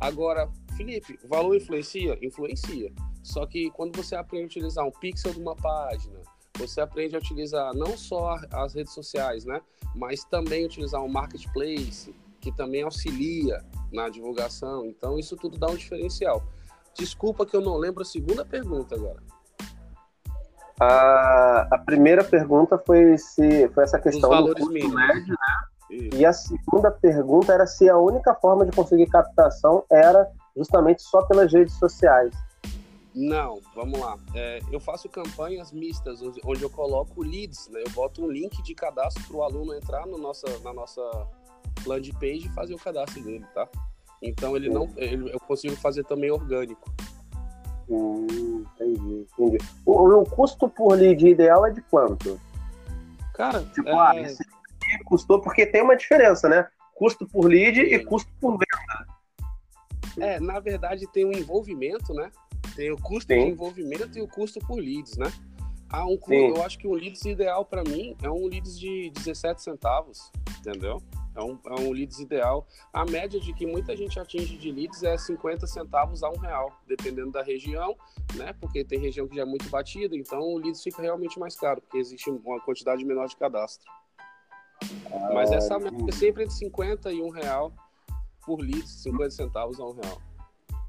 Agora, 0.00 0.50
Felipe, 0.76 1.18
valor 1.24 1.56
influencia? 1.56 2.18
Influencia. 2.22 2.92
Só 3.22 3.44
que 3.46 3.70
quando 3.70 3.96
você 3.96 4.14
aprende 4.14 4.44
a 4.44 4.46
utilizar 4.46 4.86
um 4.86 4.90
pixel 4.90 5.32
de 5.32 5.40
uma 5.40 5.56
página, 5.56 6.20
você 6.56 6.80
aprende 6.80 7.16
a 7.16 7.18
utilizar 7.18 7.74
não 7.74 7.96
só 7.96 8.36
as 8.52 8.74
redes 8.74 8.92
sociais, 8.92 9.44
né? 9.44 9.60
Mas 9.94 10.24
também 10.24 10.64
utilizar 10.64 11.02
um 11.02 11.08
marketplace, 11.08 12.14
que 12.46 12.56
também 12.56 12.82
auxilia 12.82 13.60
na 13.92 14.08
divulgação. 14.08 14.86
Então, 14.86 15.18
isso 15.18 15.36
tudo 15.36 15.58
dá 15.58 15.66
um 15.66 15.74
diferencial. 15.74 16.44
Desculpa 16.94 17.44
que 17.44 17.56
eu 17.56 17.60
não 17.60 17.76
lembro 17.76 18.02
a 18.02 18.04
segunda 18.04 18.44
pergunta 18.44 18.94
agora. 18.94 19.20
A, 20.80 21.66
a 21.72 21.78
primeira 21.78 22.22
pergunta 22.22 22.78
foi 22.78 23.18
se 23.18 23.68
foi 23.70 23.82
essa 23.82 23.98
questão 23.98 24.30
do 24.44 24.54
custo 24.54 24.72
médio, 24.72 24.94
né? 24.94 25.54
Isso. 25.90 26.16
E 26.16 26.24
a 26.24 26.32
segunda 26.32 26.90
pergunta 26.90 27.52
era 27.52 27.66
se 27.66 27.88
a 27.88 27.98
única 27.98 28.34
forma 28.34 28.64
de 28.64 28.70
conseguir 28.70 29.06
captação 29.06 29.84
era 29.90 30.28
justamente 30.56 31.02
só 31.02 31.22
pelas 31.22 31.52
redes 31.52 31.74
sociais. 31.74 32.32
Não, 33.12 33.60
vamos 33.74 33.98
lá. 33.98 34.16
É, 34.34 34.60
eu 34.70 34.78
faço 34.78 35.08
campanhas 35.08 35.72
mistas, 35.72 36.20
onde 36.44 36.62
eu 36.62 36.70
coloco 36.70 37.22
leads, 37.22 37.68
né? 37.70 37.82
Eu 37.84 37.90
boto 37.90 38.22
um 38.22 38.30
link 38.30 38.62
de 38.62 38.74
cadastro 38.74 39.24
para 39.24 39.36
o 39.36 39.42
aluno 39.42 39.74
entrar 39.74 40.06
no 40.06 40.18
nossa, 40.18 40.46
na 40.62 40.72
nossa 40.72 41.02
landing 41.84 42.14
page 42.14 42.46
e 42.46 42.54
fazer 42.54 42.74
o 42.74 42.78
cadastro 42.78 43.22
dele, 43.22 43.44
tá? 43.54 43.68
Então 44.22 44.56
ele 44.56 44.68
não, 44.68 44.88
ele, 44.96 45.32
eu 45.32 45.40
consigo 45.40 45.76
fazer 45.76 46.04
também 46.04 46.30
orgânico. 46.30 46.90
Hum, 47.88 48.64
entendi, 48.74 49.26
entendi. 49.32 49.58
O, 49.84 50.20
o, 50.20 50.24
custo 50.24 50.68
por 50.68 50.96
lead 50.96 51.26
ideal 51.26 51.66
é 51.66 51.70
de 51.70 51.80
quanto? 51.82 52.40
Cara, 53.34 53.62
tipo, 53.74 53.88
é... 53.88 53.92
ah, 53.92 54.12
custou 55.04 55.40
porque 55.40 55.66
tem 55.66 55.82
uma 55.82 55.96
diferença, 55.96 56.48
né? 56.48 56.66
Custo 56.94 57.26
por 57.26 57.46
lead 57.46 57.78
e 57.80 57.98
custo 58.04 58.30
por 58.40 58.52
venda. 58.52 59.16
É, 60.18 60.40
na 60.40 60.58
verdade 60.58 61.06
tem 61.12 61.24
o 61.24 61.28
um 61.28 61.32
envolvimento, 61.32 62.14
né? 62.14 62.30
Tem 62.74 62.90
o 62.90 62.96
custo 62.96 63.32
Sim. 63.32 63.44
de 63.44 63.50
envolvimento 63.50 64.18
e 64.18 64.22
o 64.22 64.28
custo 64.28 64.58
por 64.60 64.78
leads, 64.78 65.16
né? 65.16 65.30
Ah, 65.88 66.06
um, 66.06 66.18
eu 66.30 66.62
acho 66.64 66.78
que 66.78 66.88
um 66.88 66.94
leads 66.94 67.24
ideal 67.24 67.64
para 67.64 67.84
mim 67.84 68.16
é 68.22 68.28
um 68.28 68.46
leads 68.46 68.78
de 68.78 69.10
17 69.10 69.62
centavos, 69.62 70.32
entendeu? 70.58 71.00
É 71.36 71.42
um, 71.42 71.58
é 71.66 71.80
um 71.80 71.92
leads 71.92 72.18
ideal. 72.18 72.66
A 72.92 73.04
média 73.04 73.38
de 73.38 73.52
que 73.52 73.66
muita 73.66 73.94
gente 73.94 74.18
atinge 74.18 74.56
de 74.56 74.72
leads 74.72 75.02
é 75.02 75.16
50 75.18 75.66
centavos 75.66 76.22
a 76.22 76.30
um 76.30 76.38
real, 76.38 76.72
dependendo 76.88 77.30
da 77.30 77.42
região, 77.42 77.94
né? 78.34 78.54
Porque 78.58 78.82
tem 78.82 78.98
região 78.98 79.28
que 79.28 79.36
já 79.36 79.42
é 79.42 79.44
muito 79.44 79.68
batida, 79.68 80.16
então 80.16 80.40
o 80.40 80.58
leads 80.58 80.82
fica 80.82 81.02
realmente 81.02 81.38
mais 81.38 81.54
caro, 81.54 81.82
porque 81.82 81.98
existe 81.98 82.30
uma 82.30 82.60
quantidade 82.60 83.04
menor 83.04 83.26
de 83.26 83.36
cadastro. 83.36 83.86
Ah, 85.12 85.34
Mas 85.34 85.52
essa 85.52 85.78
média 85.78 86.06
é 86.08 86.12
sempre 86.12 86.44
entre 86.44 86.54
50 86.54 87.12
e 87.12 87.20
um 87.20 87.28
real 87.28 87.72
por 88.44 88.60
leads, 88.60 89.02
50 89.02 89.30
centavos 89.30 89.78
a 89.78 89.84
um 89.84 89.92
real. 89.92 90.22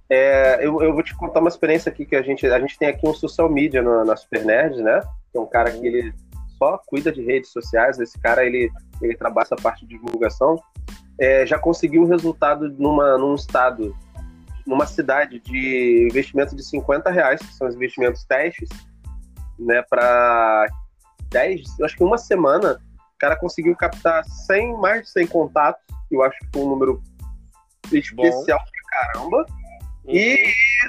É, 0.10 0.66
eu, 0.66 0.82
eu 0.82 0.94
vou 0.94 1.04
te 1.04 1.16
contar 1.18 1.42
uma 1.42 1.50
experiência 1.50 1.90
aqui 1.90 2.06
que 2.06 2.16
a 2.16 2.22
gente, 2.22 2.46
a 2.48 2.60
gente 2.60 2.78
tem 2.78 2.88
aqui 2.88 3.06
um 3.06 3.14
social 3.14 3.50
media 3.50 3.82
no, 3.82 4.06
na 4.06 4.16
Super 4.16 4.46
Nerd, 4.46 4.82
né? 4.82 5.02
Que 5.32 5.38
é 5.38 5.42
um 5.42 5.46
cara 5.46 5.72
que 5.72 5.86
ele 5.86 6.14
só 6.58 6.78
cuida 6.86 7.12
de 7.12 7.22
redes 7.22 7.52
sociais. 7.52 8.00
Esse 8.00 8.20
cara 8.20 8.46
ele, 8.46 8.72
ele 9.02 9.16
trabalha 9.16 9.46
essa 9.46 9.56
parte 9.56 9.86
de 9.86 9.98
divulgação. 9.98 10.58
É, 11.20 11.46
já 11.46 11.58
conseguiu 11.58 12.04
um 12.04 12.08
resultado 12.08 12.70
numa, 12.78 13.18
num 13.18 13.36
estado, 13.36 13.96
numa 14.66 14.86
cidade 14.86 15.40
de 15.40 16.08
investimento 16.10 16.56
de 16.56 16.64
50 16.64 17.10
reais, 17.10 17.42
que 17.42 17.54
são 17.54 17.68
os 17.68 17.76
investimentos 17.76 18.24
testes, 18.26 18.70
né? 19.58 19.84
Para 19.90 20.68
10, 21.32 21.80
acho 21.82 21.98
que 21.98 22.04
uma 22.04 22.18
semana, 22.18 22.80
o 23.16 23.18
cara 23.18 23.36
conseguiu 23.36 23.76
captar 23.76 24.24
100, 24.24 24.78
mais 24.78 25.04
de 25.04 25.10
100 25.10 25.28
contatos, 25.28 25.84
eu 26.12 26.22
acho 26.24 26.38
que 26.40 26.48
foi 26.54 26.62
um 26.62 26.70
número 26.70 27.02
especial 27.92 28.60
Bom. 28.60 28.66
de 28.66 28.82
caramba. 28.90 29.46
Uhum. 30.06 30.16
E 30.16 30.38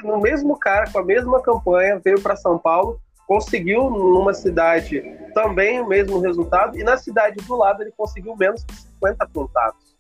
no 0.04 0.20
mesmo 0.20 0.56
cara, 0.58 0.90
com 0.90 0.98
a 0.98 1.04
mesma 1.04 1.42
campanha, 1.42 2.00
veio 2.04 2.20
para 2.20 2.36
São 2.36 2.58
Paulo, 2.58 3.00
conseguiu 3.28 3.90
numa 3.90 4.32
cidade 4.32 5.02
também 5.34 5.78
o 5.80 5.86
mesmo 5.86 6.18
resultado, 6.18 6.78
e 6.78 6.82
na 6.82 6.96
cidade 6.96 7.36
do 7.46 7.54
lado 7.54 7.82
ele 7.82 7.92
conseguiu 7.94 8.34
menos 8.34 8.64
de 8.64 8.74
50 8.74 9.26
contatos. 9.26 9.94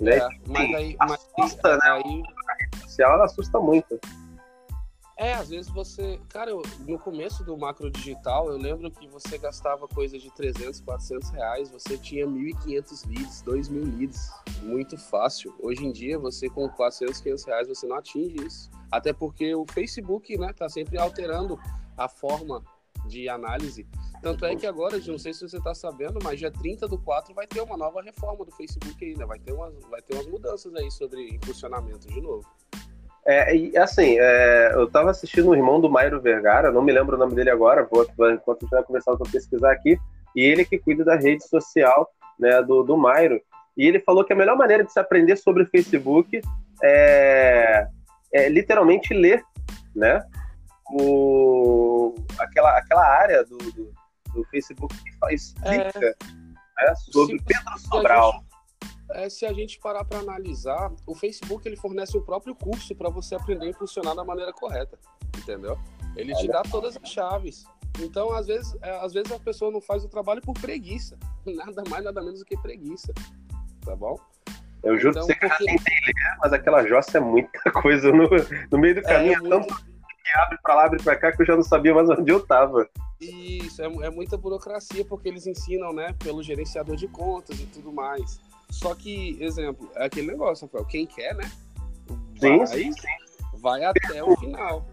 Né? 0.00 0.16
É, 0.16 0.28
mas 0.46 0.74
aí, 0.74 0.96
assusta, 0.98 1.78
mas, 1.78 1.78
né? 1.78 1.90
Aí... 1.90 2.22
A 2.48 2.62
rede 2.62 2.78
social 2.82 3.14
ela 3.14 3.24
assusta 3.26 3.60
muito. 3.60 3.98
É, 5.16 5.34
às 5.34 5.50
vezes 5.50 5.70
você. 5.70 6.18
Cara, 6.30 6.50
eu, 6.50 6.62
no 6.88 6.98
começo 6.98 7.44
do 7.44 7.56
macro 7.56 7.90
digital, 7.90 8.50
eu 8.50 8.56
lembro 8.56 8.90
que 8.90 9.06
você 9.06 9.36
gastava 9.36 9.86
coisa 9.86 10.18
de 10.18 10.30
300, 10.34 10.80
400 10.80 11.30
reais, 11.30 11.70
você 11.70 11.98
tinha 11.98 12.26
1.500 12.26 13.06
leads, 13.06 13.42
2.000 13.44 13.98
leads. 13.98 14.32
Muito 14.62 14.96
fácil. 14.96 15.54
Hoje 15.60 15.84
em 15.84 15.92
dia, 15.92 16.18
você 16.18 16.48
com 16.48 16.66
400, 16.70 17.20
500 17.20 17.44
reais, 17.44 17.68
você 17.68 17.86
não 17.86 17.96
atinge 17.96 18.46
isso. 18.46 18.70
Até 18.90 19.12
porque 19.12 19.54
o 19.54 19.66
Facebook, 19.70 20.38
né, 20.38 20.54
tá 20.54 20.70
sempre 20.70 20.98
alterando 20.98 21.60
a 22.00 22.08
forma 22.08 22.62
de 23.06 23.28
análise. 23.28 23.86
Tanto 24.22 24.44
é 24.44 24.56
que 24.56 24.66
agora, 24.66 24.98
não 25.06 25.18
sei 25.18 25.32
se 25.32 25.48
você 25.48 25.58
está 25.58 25.74
sabendo, 25.74 26.18
mas 26.22 26.38
dia 26.38 26.50
30 26.50 26.88
do 26.88 26.98
4 26.98 27.34
vai 27.34 27.46
ter 27.46 27.60
uma 27.60 27.76
nova 27.76 28.02
reforma 28.02 28.44
do 28.44 28.50
Facebook 28.52 29.04
ainda, 29.04 29.26
vai 29.26 29.38
ter 29.38 29.52
umas, 29.52 29.74
vai 29.90 30.00
ter 30.02 30.14
umas 30.14 30.26
mudanças 30.26 30.74
aí 30.74 30.90
sobre 30.90 31.38
funcionamento 31.44 32.08
de 32.08 32.20
novo. 32.20 32.46
É, 33.26 33.54
e 33.54 33.76
assim, 33.76 34.18
é, 34.18 34.72
eu 34.74 34.84
estava 34.84 35.10
assistindo 35.10 35.50
o 35.50 35.54
irmão 35.54 35.80
do 35.80 35.90
Mairo 35.90 36.20
Vergara, 36.20 36.72
não 36.72 36.82
me 36.82 36.92
lembro 36.92 37.16
o 37.16 37.18
nome 37.18 37.34
dele 37.34 37.50
agora, 37.50 37.86
vou, 37.90 38.02
enquanto 38.32 38.62
a 38.62 38.64
gente 38.64 38.70
vai 38.70 38.82
começar 38.82 39.12
a 39.12 39.30
pesquisar 39.30 39.72
aqui, 39.72 39.98
e 40.34 40.42
ele 40.42 40.64
que 40.64 40.78
cuida 40.78 41.04
da 41.04 41.16
rede 41.16 41.46
social 41.46 42.08
né, 42.38 42.62
do, 42.62 42.82
do 42.82 42.96
Mairo. 42.96 43.40
E 43.76 43.86
ele 43.86 44.00
falou 44.00 44.24
que 44.24 44.32
a 44.32 44.36
melhor 44.36 44.56
maneira 44.56 44.84
de 44.84 44.92
se 44.92 44.98
aprender 44.98 45.36
sobre 45.36 45.62
o 45.62 45.68
Facebook 45.68 46.40
é, 46.82 47.86
é 48.32 48.48
literalmente 48.48 49.14
ler, 49.14 49.42
né? 49.94 50.22
O, 50.92 52.14
aquela, 52.38 52.78
aquela 52.78 53.06
área 53.06 53.44
do, 53.44 53.58
do, 53.58 53.92
do 54.34 54.44
Facebook 54.50 54.96
que 55.02 55.12
faz, 55.18 55.54
explica 55.54 56.16
é, 56.80 56.86
né, 56.86 56.94
sobre 57.12 57.38
se, 57.38 57.44
Pedro 57.44 57.78
Sobral 57.78 58.44
é, 59.12 59.28
se 59.28 59.44
a 59.44 59.52
gente 59.52 59.78
parar 59.78 60.04
para 60.04 60.18
analisar, 60.18 60.92
o 61.06 61.14
Facebook 61.14 61.66
ele 61.66 61.76
fornece 61.76 62.16
o 62.16 62.22
próprio 62.22 62.54
curso 62.54 62.94
para 62.94 63.10
você 63.10 63.34
aprender 63.34 63.70
a 63.70 63.74
funcionar 63.74 64.14
da 64.14 64.24
maneira 64.24 64.52
correta, 64.52 64.98
entendeu? 65.36 65.78
Ele 66.16 66.34
te 66.34 66.46
dá 66.46 66.62
todas 66.62 66.96
as 66.96 67.08
chaves. 67.10 67.64
Então, 67.98 68.32
às 68.32 68.46
vezes, 68.46 68.76
é, 68.82 68.90
às 69.04 69.12
vezes 69.12 69.32
a 69.32 69.38
pessoa 69.38 69.70
não 69.70 69.80
faz 69.80 70.04
o 70.04 70.08
trabalho 70.08 70.40
por 70.40 70.54
preguiça, 70.54 71.18
nada 71.44 71.82
mais, 71.88 72.04
nada 72.04 72.20
menos 72.20 72.40
do 72.40 72.44
que 72.44 72.56
preguiça, 72.56 73.12
tá 73.84 73.96
bom? 73.96 74.16
Eu 74.82 74.98
juro 74.98 75.10
então, 75.10 75.26
que 75.26 75.34
você 75.34 75.38
porque... 75.40 75.64
tentei 75.64 75.94
ler, 76.06 76.38
mas 76.40 76.52
aquela 76.52 76.86
jossa 76.86 77.18
é 77.18 77.20
muita 77.20 77.70
coisa 77.82 78.10
no, 78.12 78.28
no 78.70 78.78
meio 78.78 78.94
do 78.94 79.00
é, 79.00 79.02
caminho, 79.02 79.32
é, 79.32 79.34
é 79.34 79.40
muito... 79.40 79.66
tanto 79.66 79.89
que 80.22 80.38
abre 80.38 80.58
para 80.62 80.74
lá, 80.74 80.84
abre 80.86 81.02
para 81.02 81.16
cá, 81.16 81.32
que 81.32 81.42
eu 81.42 81.46
já 81.46 81.56
não 81.56 81.62
sabia 81.62 81.94
mais 81.94 82.08
onde 82.08 82.30
eu 82.30 82.44
tava. 82.44 82.88
Isso, 83.20 83.82
é, 83.82 83.86
é 83.86 84.10
muita 84.10 84.36
burocracia, 84.36 85.04
porque 85.04 85.28
eles 85.28 85.46
ensinam, 85.46 85.92
né, 85.92 86.14
pelo 86.24 86.42
gerenciador 86.42 86.96
de 86.96 87.06
contas 87.08 87.58
e 87.60 87.66
tudo 87.66 87.92
mais. 87.92 88.40
Só 88.70 88.94
que, 88.94 89.36
exemplo, 89.42 89.90
é 89.96 90.06
aquele 90.06 90.28
negócio, 90.28 90.66
Rafael, 90.66 90.84
quem 90.86 91.06
quer, 91.06 91.34
né? 91.34 91.50
Vai, 92.40 92.66
sim, 92.66 92.92
sim. 92.92 93.08
vai 93.58 93.84
até 93.84 94.22
o 94.22 94.36
final. 94.36 94.86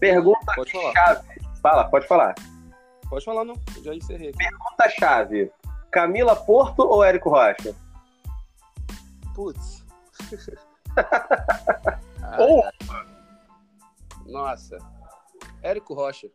Pergunta 0.00 0.52
pode 0.56 0.72
falar. 0.72 0.92
chave. 0.92 1.28
Fala, 1.62 1.84
pode 1.84 2.08
falar. 2.08 2.34
Pode 3.08 3.24
falar, 3.24 3.44
não. 3.44 3.54
Já 3.84 3.94
encerrei. 3.94 4.30
Aqui. 4.30 4.38
Pergunta 4.38 4.88
chave. 4.98 5.52
Camila 5.90 6.34
Porto 6.34 6.80
ou 6.80 7.04
Érico 7.04 7.28
Rocha? 7.30 7.74
Putz. 9.34 9.84
ou 12.38 12.64
Nossa. 14.32 14.78
Érico 15.62 15.94
Rocha. 15.94 16.28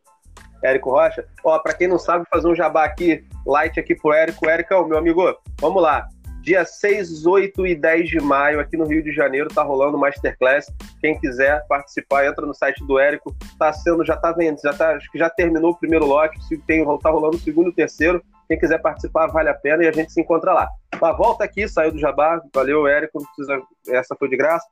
Érico 0.64 0.92
Rocha. 0.92 1.28
Ó, 1.44 1.58
pra 1.60 1.74
quem 1.74 1.88
não 1.88 2.00
sabe, 2.00 2.26
fazer 2.30 2.48
um 2.48 2.56
jabá 2.56 2.86
aqui, 2.86 3.28
light 3.46 3.80
aqui 3.80 3.96
pro 3.96 4.14
Érico. 4.14 4.48
Érico, 4.48 4.86
meu 4.86 4.98
amigo, 4.98 5.36
vamos 5.60 5.82
lá 5.82 6.08
Dia 6.48 6.64
6, 6.64 7.26
8 7.26 7.68
e 7.68 7.76
10 7.76 8.08
de 8.10 8.22
maio, 8.22 8.62
aqui 8.62 8.78
no 8.78 8.86
Rio 8.86 9.04
de 9.04 9.12
Janeiro, 9.12 9.50
tá 9.54 9.64
rolando 9.64 9.98
Masterclass. 9.98 10.74
Quem 11.02 11.20
quiser 11.20 11.68
participar, 11.68 12.26
entra 12.26 12.46
no 12.46 12.54
site 12.54 12.86
do 12.86 12.98
Érico. 12.98 13.36
Tá 13.60 13.74
sendo, 13.74 14.06
já 14.06 14.16
tá 14.16 14.32
vendo, 14.32 14.58
já 14.64 14.74
tá, 14.74 14.96
acho 14.96 15.12
que 15.12 15.20
já 15.20 15.30
terminou 15.30 15.72
o 15.72 15.78
primeiro 15.78 16.06
lote, 16.06 16.40
tem, 16.66 16.86
tá 17.00 17.10
rolando 17.10 17.36
o 17.36 17.40
segundo 17.40 17.68
e 17.68 17.72
o 17.72 17.76
terceiro. 17.76 18.24
Quem 18.48 18.58
quiser 18.58 18.82
participar, 18.82 19.28
vale 19.28 19.50
a 19.50 19.54
pena 19.54 19.84
e 19.84 19.90
a 19.90 19.92
gente 19.92 20.14
se 20.14 20.22
encontra 20.22 20.54
lá. 20.54 20.70
Mas 21.02 21.18
volta 21.18 21.44
aqui, 21.44 21.68
saiu 21.68 21.92
do 21.92 22.00
Jabá. 22.00 22.42
Valeu, 22.56 22.88
Érico. 22.88 23.22
Precisa, 23.36 23.62
essa 23.90 24.16
foi 24.16 24.30
de 24.30 24.38
graça. 24.38 24.66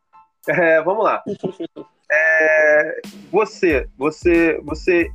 É, 0.47 0.81
vamos 0.81 1.03
lá. 1.03 1.21
É, 2.11 3.01
você, 3.31 3.87
você, 3.97 4.59
você, 4.63 5.09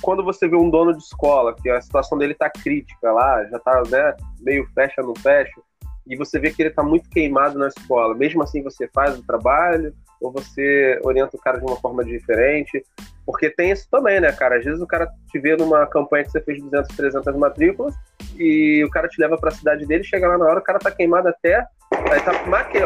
quando 0.00 0.24
você 0.24 0.48
vê 0.48 0.56
um 0.56 0.70
dono 0.70 0.92
de 0.92 1.02
escola, 1.02 1.54
que 1.54 1.70
a 1.70 1.80
situação 1.80 2.18
dele 2.18 2.34
tá 2.34 2.50
crítica 2.50 3.12
lá, 3.12 3.44
já 3.46 3.58
tá 3.58 3.82
né, 3.88 4.14
meio 4.40 4.66
fecha 4.74 5.02
no 5.02 5.18
fecha, 5.18 5.60
e 6.06 6.16
você 6.16 6.38
vê 6.38 6.50
que 6.50 6.62
ele 6.62 6.70
tá 6.70 6.82
muito 6.82 7.08
queimado 7.08 7.58
na 7.58 7.68
escola, 7.68 8.14
mesmo 8.14 8.42
assim 8.42 8.62
você 8.62 8.88
faz 8.88 9.18
o 9.18 9.26
trabalho, 9.26 9.94
ou 10.20 10.32
você 10.32 10.98
orienta 11.02 11.36
o 11.36 11.40
cara 11.40 11.58
de 11.58 11.64
uma 11.64 11.76
forma 11.76 12.04
diferente? 12.04 12.84
Porque 13.26 13.50
tem 13.50 13.70
isso 13.70 13.86
também, 13.90 14.20
né, 14.20 14.32
cara? 14.32 14.58
Às 14.58 14.64
vezes 14.64 14.80
o 14.80 14.86
cara 14.86 15.08
te 15.30 15.38
vê 15.38 15.56
numa 15.56 15.86
campanha 15.86 16.24
que 16.24 16.30
você 16.30 16.40
fez 16.40 16.62
200, 16.62 16.96
300 16.96 17.36
matrículas 17.36 17.94
e 18.38 18.84
o 18.84 18.90
cara 18.90 19.08
te 19.08 19.20
leva 19.20 19.38
para 19.38 19.48
a 19.48 19.54
cidade 19.54 19.86
dele, 19.86 20.04
chega 20.04 20.28
lá 20.28 20.38
na 20.38 20.46
hora, 20.46 20.60
o 20.60 20.62
cara 20.62 20.78
tá 20.78 20.90
queimado 20.90 21.28
até. 21.28 21.66
Aí 22.10 22.20
tá 22.20 22.32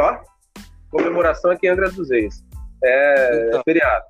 ó. 0.00 0.18
Comemoração 0.90 1.50
aqui 1.50 1.66
em 1.66 1.70
Angra 1.70 1.90
dos 1.90 2.10
Reis. 2.10 2.44
É, 2.82 3.46
então, 3.48 3.60
é 3.60 3.62
feriado. 3.62 4.04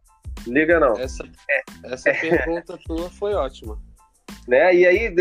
Liga 0.47 0.81
não. 0.81 0.99
Essa, 0.99 1.25
é. 1.51 1.63
essa 1.85 2.13
pergunta 2.13 2.79
tua 2.85 3.11
foi 3.11 3.35
ótima. 3.35 3.79
Né? 4.47 4.75
E 4.75 4.87
aí, 4.87 5.15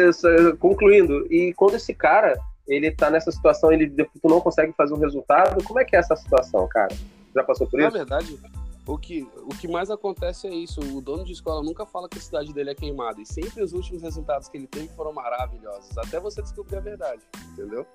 concluindo, 0.60 1.31
e 1.31 1.53
quando 1.53 1.75
esse 1.75 1.93
cara 1.93 2.38
ele 2.67 2.91
tá 2.91 3.10
nessa 3.10 3.31
situação, 3.31 3.71
ele 3.71 3.89
tu 3.89 4.27
não 4.27 4.41
consegue 4.41 4.73
fazer 4.73 4.93
um 4.93 4.99
resultado, 4.99 5.63
como 5.63 5.79
é 5.79 5.86
que 5.86 5.95
é 5.95 5.99
essa 5.99 6.15
situação, 6.15 6.67
cara? 6.67 6.93
Já 7.33 7.43
passou 7.43 7.65
por 7.67 7.79
Na 7.79 7.88
isso? 7.88 7.97
Na 7.97 8.03
verdade, 8.03 8.39
o 8.86 8.97
que, 8.97 9.27
o 9.43 9.49
que 9.49 9.67
mais 9.67 9.89
acontece 9.89 10.47
é 10.47 10.53
isso. 10.53 10.79
O 10.79 11.01
dono 11.01 11.23
de 11.23 11.31
escola 11.33 11.63
nunca 11.63 11.86
fala 11.86 12.10
que 12.10 12.17
a 12.17 12.21
cidade 12.21 12.53
dele 12.53 12.71
é 12.71 12.75
queimada. 12.75 13.21
E 13.21 13.25
sempre 13.25 13.63
os 13.63 13.73
últimos 13.73 14.01
resultados 14.01 14.47
que 14.49 14.57
ele 14.57 14.67
teve 14.67 14.88
foram 14.89 15.13
maravilhosos. 15.13 15.97
Até 15.97 16.19
você 16.19 16.41
descobrir 16.41 16.77
a 16.77 16.81
verdade, 16.81 17.21
entendeu? 17.51 17.86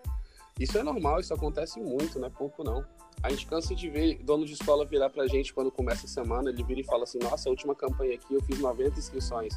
Isso 0.58 0.78
é 0.78 0.82
normal, 0.82 1.20
isso 1.20 1.32
acontece 1.32 1.80
muito, 1.80 2.18
não 2.18 2.28
é 2.28 2.30
pouco 2.30 2.62
não. 2.62 2.84
A 3.22 3.30
gente 3.30 3.46
cansa 3.46 3.74
de 3.74 3.88
ver 3.88 4.18
dono 4.22 4.44
de 4.44 4.52
escola 4.52 4.84
virar 4.84 5.08
pra 5.08 5.26
gente 5.26 5.54
quando 5.54 5.70
começa 5.70 6.06
a 6.06 6.08
semana, 6.08 6.50
ele 6.50 6.62
vira 6.62 6.80
e 6.80 6.84
fala 6.84 7.04
assim: 7.04 7.18
Nossa, 7.18 7.48
a 7.48 7.50
última 7.50 7.74
campanha 7.74 8.14
aqui 8.14 8.34
eu 8.34 8.42
fiz 8.42 8.58
90 8.58 8.98
inscrições. 8.98 9.54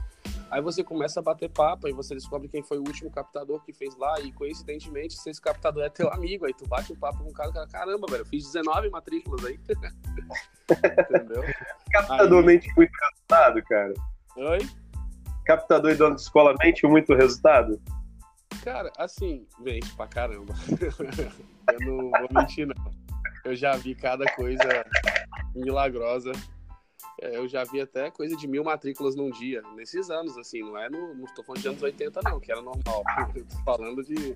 Aí 0.52 0.62
você 0.62 0.84
começa 0.84 1.20
a 1.20 1.24
bater 1.24 1.50
papo, 1.50 1.88
e 1.88 1.92
você 1.92 2.14
descobre 2.14 2.48
quem 2.48 2.62
foi 2.62 2.78
o 2.78 2.82
último 2.82 3.10
captador 3.10 3.64
que 3.64 3.74
fez 3.74 3.98
lá, 3.98 4.20
e 4.20 4.32
coincidentemente, 4.32 5.16
se 5.16 5.30
esse 5.30 5.42
captador 5.42 5.84
é 5.84 5.90
teu 5.90 6.10
amigo, 6.14 6.46
aí 6.46 6.54
tu 6.54 6.68
bate 6.68 6.94
um 6.94 6.96
papo 6.96 7.24
com 7.24 7.30
o 7.30 7.34
cara 7.34 7.50
e 7.50 7.54
fala: 7.54 7.68
Caramba, 7.68 8.08
velho, 8.10 8.22
eu 8.22 8.26
fiz 8.26 8.46
19 8.46 8.90
matrículas 8.90 9.44
aí. 9.46 9.60
Entendeu? 10.70 11.44
Captador 11.92 12.40
aí... 12.40 12.46
mente 12.46 12.72
muito 12.78 12.92
resultado, 12.92 13.64
cara. 13.64 13.94
Oi? 14.38 14.60
Captador 15.46 15.92
e 15.92 15.96
dono 15.96 16.16
de 16.16 16.22
escola 16.22 16.56
mente 16.60 16.86
muito 16.88 17.14
resultado? 17.14 17.82
Cara, 18.66 18.92
assim, 18.98 19.46
mente 19.60 19.96
pra 19.96 20.08
caramba. 20.08 20.52
eu 21.72 21.80
não 21.82 22.10
vou 22.10 22.28
mentir, 22.32 22.66
não. 22.66 22.92
Eu 23.46 23.56
já 23.56 23.76
vi 23.76 23.94
cada 23.94 24.26
coisa 24.34 24.84
milagrosa. 25.54 26.32
É, 27.22 27.38
eu 27.38 27.48
já 27.48 27.64
vi 27.64 27.80
até 27.80 28.10
coisa 28.10 28.36
de 28.36 28.48
mil 28.48 28.64
matrículas 28.64 29.16
num 29.16 29.30
dia, 29.30 29.62
nesses 29.76 30.10
anos, 30.10 30.36
assim, 30.36 30.62
não 30.62 30.76
é 30.76 30.90
no. 30.90 31.14
Não 31.14 31.26
tô 31.26 31.44
falando 31.44 31.62
de 31.62 31.68
anos 31.68 31.84
80, 31.84 32.22
não, 32.24 32.40
que 32.40 32.52
era 32.52 32.60
normal. 32.60 33.04
Eu 33.36 33.46
tô 33.46 33.58
falando 33.64 34.04
de. 34.04 34.36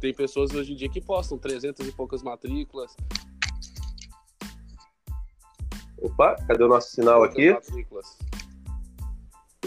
Tem 0.00 0.14
pessoas 0.14 0.50
hoje 0.54 0.72
em 0.72 0.76
dia 0.76 0.88
que 0.88 1.02
postam 1.02 1.36
300 1.36 1.86
e 1.86 1.92
poucas 1.92 2.22
matrículas. 2.22 2.96
Opa, 5.98 6.36
cadê 6.46 6.64
o 6.64 6.68
nosso 6.68 6.92
sinal 6.92 7.22
aqui? 7.22 7.52
Matrículas. 7.52 8.16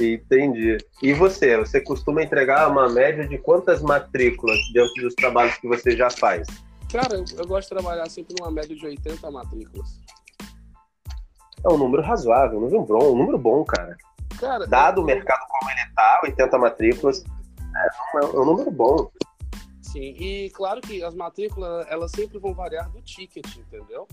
Entendi. 0.01 0.77
E 1.01 1.13
você? 1.13 1.57
Você 1.57 1.79
costuma 1.81 2.23
entregar 2.23 2.69
uma 2.69 2.89
média 2.89 3.27
de 3.27 3.37
quantas 3.37 3.81
matrículas 3.81 4.57
dentro 4.73 5.03
dos 5.03 5.13
trabalhos 5.15 5.55
que 5.57 5.67
você 5.67 5.95
já 5.95 6.09
faz? 6.09 6.47
Cara, 6.91 7.15
eu, 7.15 7.25
eu 7.37 7.47
gosto 7.47 7.69
de 7.69 7.75
trabalhar 7.75 8.09
sempre 8.09 8.35
numa 8.39 8.51
média 8.51 8.75
de 8.75 8.85
80 8.85 9.31
matrículas. 9.31 9.99
É 11.63 11.69
um 11.69 11.77
número 11.77 12.01
razoável, 12.01 12.57
um 12.57 12.61
número 12.61 12.81
bom, 12.83 13.13
um 13.13 13.17
número 13.17 13.37
bom, 13.37 13.63
cara. 13.63 13.95
cara 14.39 14.65
Dado 14.65 14.99
eu... 14.99 15.03
o 15.03 15.05
mercado 15.05 15.41
como 15.47 15.71
ele 15.71 15.93
tá, 15.95 16.21
80 16.23 16.57
matrículas, 16.57 17.23
é 17.75 18.17
um, 18.17 18.19
é 18.19 18.41
um 18.41 18.45
número 18.45 18.71
bom. 18.71 19.11
Sim, 19.81 20.15
e 20.17 20.49
claro 20.51 20.81
que 20.81 21.03
as 21.03 21.13
matrículas, 21.13 21.85
elas 21.89 22.11
sempre 22.11 22.39
vão 22.39 22.53
variar 22.53 22.89
do 22.89 23.01
ticket, 23.01 23.45
entendeu? 23.57 24.07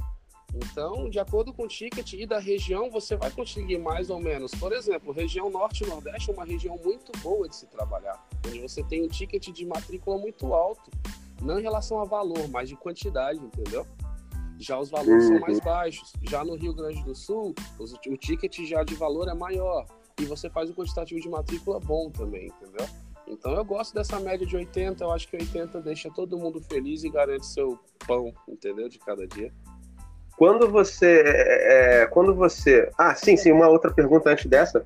Então, 0.55 1.11
de 1.11 1.19
acordo 1.19 1.53
com 1.53 1.65
o 1.65 1.69
ticket 1.69 2.15
e 2.15 2.27
da 2.27 2.39
região, 2.39 2.91
você 2.91 3.17
vai 3.17 3.31
conseguir 3.31 3.79
mais 3.79 4.11
ou 4.11 4.19
menos. 4.19 4.53
Por 4.53 4.73
exemplo, 4.73 5.13
região 5.13 5.51
norte 5.51 5.85
e 5.85 5.87
nordeste 5.87 6.31
é 6.31 6.33
uma 6.33 6.45
região 6.45 6.79
muito 6.83 7.13
boa 7.21 7.49
de 7.49 7.55
se 7.55 7.67
trabalhar, 7.67 8.27
onde 8.47 8.61
você 8.61 8.83
tem 8.83 9.05
um 9.05 9.09
ticket 9.09 9.49
de 9.51 9.67
matrícula 9.67 10.19
muito 10.19 10.53
alto, 10.55 10.91
não 11.43 11.59
em 11.59 11.63
relação 11.63 12.01
a 12.01 12.05
valor, 12.05 12.49
mas 12.49 12.69
de 12.69 12.77
quantidade, 12.77 13.39
entendeu? 13.39 13.87
Já 14.59 14.79
os 14.79 14.91
valores 14.91 15.25
uhum. 15.25 15.31
são 15.31 15.41
mais 15.41 15.61
baixos. 15.61 16.13
Já 16.23 16.45
no 16.45 16.57
Rio 16.57 16.75
Grande 16.75 17.05
do 17.05 17.15
Sul, 17.15 17.55
o 17.79 18.17
ticket 18.17 18.59
já 18.67 18.83
de 18.83 18.95
valor 18.95 19.29
é 19.29 19.35
maior 19.35 19.87
e 20.21 20.25
você 20.25 20.51
faz 20.51 20.69
um 20.69 20.75
quantitativo 20.75 21.21
de 21.21 21.29
matrícula 21.29 21.79
bom 21.79 22.11
também, 22.11 22.49
entendeu? 22.49 22.87
Então 23.27 23.53
eu 23.53 23.65
gosto 23.65 23.95
dessa 23.95 24.19
média 24.19 24.47
de 24.47 24.57
80, 24.57 25.05
eu 25.05 25.13
acho 25.13 25.29
que 25.29 25.37
80 25.37 25.81
deixa 25.83 26.11
todo 26.11 26.39
mundo 26.39 26.61
feliz 26.61 27.05
e 27.05 27.11
garante 27.11 27.47
seu 27.47 27.79
pão, 28.07 28.33
entendeu? 28.49 28.89
De 28.89 28.99
cada 28.99 29.27
dia. 29.27 29.53
Quando 30.39 30.71
você. 30.71 31.23
É, 31.27 32.03
é, 32.03 32.07
quando 32.07 32.33
você. 32.33 32.89
Ah, 32.97 33.13
sim, 33.15 33.37
sim, 33.37 33.51
uma 33.51 33.67
outra 33.69 33.93
pergunta 33.93 34.31
antes 34.31 34.47
dessa. 34.47 34.85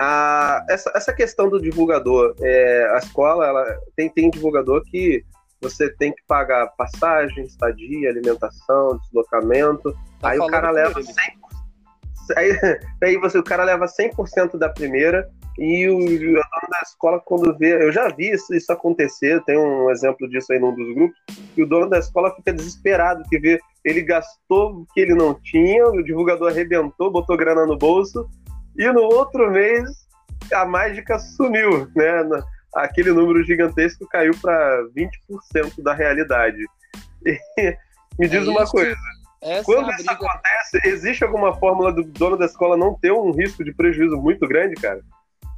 Ah, 0.00 0.64
essa, 0.70 0.90
essa 0.94 1.12
questão 1.12 1.50
do 1.50 1.60
divulgador, 1.60 2.34
é, 2.40 2.90
a 2.94 2.98
escola 2.98 3.46
ela 3.46 3.78
tem, 3.94 4.08
tem 4.08 4.30
divulgador 4.30 4.82
que 4.84 5.22
você 5.60 5.90
tem 5.96 6.12
que 6.12 6.22
pagar 6.26 6.66
passagem, 6.78 7.44
estadia, 7.44 8.08
alimentação, 8.08 8.98
deslocamento. 9.04 9.94
Tá 10.20 10.30
aí 10.30 10.38
o 10.38 10.46
cara 10.46 10.70
leva 10.70 10.98
100%. 10.98 11.04
Aí, 12.34 12.50
aí 13.02 13.16
você, 13.18 13.38
o 13.38 13.44
cara 13.44 13.64
leva 13.64 13.84
100% 13.84 14.58
da 14.58 14.70
primeira 14.70 15.28
e 15.58 15.88
o, 15.88 15.98
dono 15.98 16.68
da 16.70 16.80
escola, 16.82 17.20
quando 17.24 17.56
vê. 17.56 17.82
Eu 17.82 17.92
já 17.92 18.08
vi 18.08 18.30
isso, 18.30 18.54
isso 18.54 18.72
acontecer, 18.72 19.42
tem 19.44 19.56
um 19.56 19.90
exemplo 19.90 20.28
disso 20.28 20.52
aí 20.52 20.58
num 20.58 20.74
dos 20.74 20.94
grupos, 20.94 21.16
e 21.56 21.62
o 21.62 21.66
dono 21.66 21.88
da 21.88 21.98
escola 21.98 22.34
fica 22.34 22.52
desesperado, 22.52 23.22
que 23.28 23.38
vê 23.38 23.60
ele 23.84 24.02
gastou 24.02 24.80
o 24.80 24.86
que 24.92 25.00
ele 25.00 25.14
não 25.14 25.34
tinha, 25.34 25.86
o 25.86 26.02
divulgador 26.02 26.50
arrebentou, 26.50 27.10
botou 27.10 27.36
grana 27.36 27.64
no 27.64 27.78
bolso, 27.78 28.28
e 28.76 28.90
no 28.90 29.02
outro 29.02 29.50
mês 29.50 29.88
a 30.52 30.64
mágica 30.66 31.18
sumiu, 31.18 31.88
né? 31.94 32.22
Aquele 32.74 33.12
número 33.12 33.42
gigantesco 33.44 34.06
caiu 34.08 34.32
para 34.42 34.84
20% 34.94 35.82
da 35.82 35.94
realidade. 35.94 36.58
E 37.24 37.38
me 38.18 38.28
diz 38.28 38.46
é 38.46 38.50
uma 38.50 38.66
coisa. 38.66 38.96
Quando 39.64 39.90
é 39.90 39.94
isso 39.94 40.10
acontece, 40.10 40.80
existe 40.84 41.24
alguma 41.24 41.54
fórmula 41.56 41.92
do 41.92 42.02
dono 42.02 42.36
da 42.36 42.46
escola 42.46 42.76
não 42.76 42.94
ter 42.94 43.12
um 43.12 43.30
risco 43.30 43.64
de 43.64 43.72
prejuízo 43.72 44.16
muito 44.16 44.46
grande, 44.48 44.74
cara? 44.74 45.00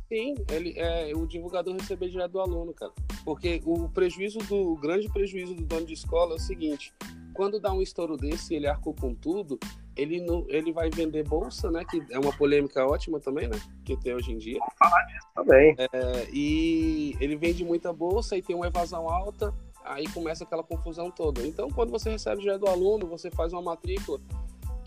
Sim, 0.08 0.34
ele, 0.50 0.72
é, 0.76 1.12
o 1.14 1.26
divulgador 1.26 1.76
receber 1.76 2.08
direto 2.08 2.32
do 2.32 2.40
aluno, 2.40 2.72
cara. 2.72 2.92
Porque 3.24 3.60
o 3.64 3.88
prejuízo 3.90 4.38
do 4.38 4.72
o 4.72 4.76
grande 4.76 5.06
prejuízo 5.08 5.54
do 5.54 5.64
dono 5.64 5.84
de 5.84 5.92
escola 5.92 6.32
é 6.32 6.36
o 6.36 6.40
seguinte: 6.40 6.94
quando 7.34 7.60
dá 7.60 7.72
um 7.72 7.82
estouro 7.82 8.16
desse, 8.16 8.54
ele 8.54 8.66
arcou 8.66 8.94
com 8.94 9.14
tudo, 9.14 9.58
ele 9.94 10.18
não, 10.20 10.46
ele 10.48 10.72
vai 10.72 10.88
vender 10.88 11.28
bolsa, 11.28 11.70
né? 11.70 11.84
Que 11.84 12.02
é 12.10 12.18
uma 12.18 12.32
polêmica 12.32 12.86
ótima 12.86 13.20
também, 13.20 13.48
né? 13.48 13.60
Que 13.84 13.98
tem 13.98 14.14
hoje 14.14 14.32
em 14.32 14.38
dia. 14.38 14.58
Vou 14.58 14.72
falar 14.78 15.02
disso 15.02 15.26
também. 15.34 15.76
É, 15.78 16.28
e 16.32 17.14
ele 17.20 17.36
vende 17.36 17.62
muita 17.62 17.92
bolsa 17.92 18.34
e 18.34 18.42
tem 18.42 18.56
uma 18.56 18.68
evasão 18.68 19.10
alta, 19.10 19.54
aí 19.84 20.08
começa 20.08 20.42
aquela 20.42 20.62
confusão 20.62 21.10
toda. 21.10 21.46
Então, 21.46 21.68
quando 21.70 21.90
você 21.90 22.08
recebe 22.08 22.40
direto 22.40 22.60
do 22.60 22.68
aluno, 22.68 23.06
você 23.06 23.30
faz 23.30 23.52
uma 23.52 23.60
matrícula 23.60 24.18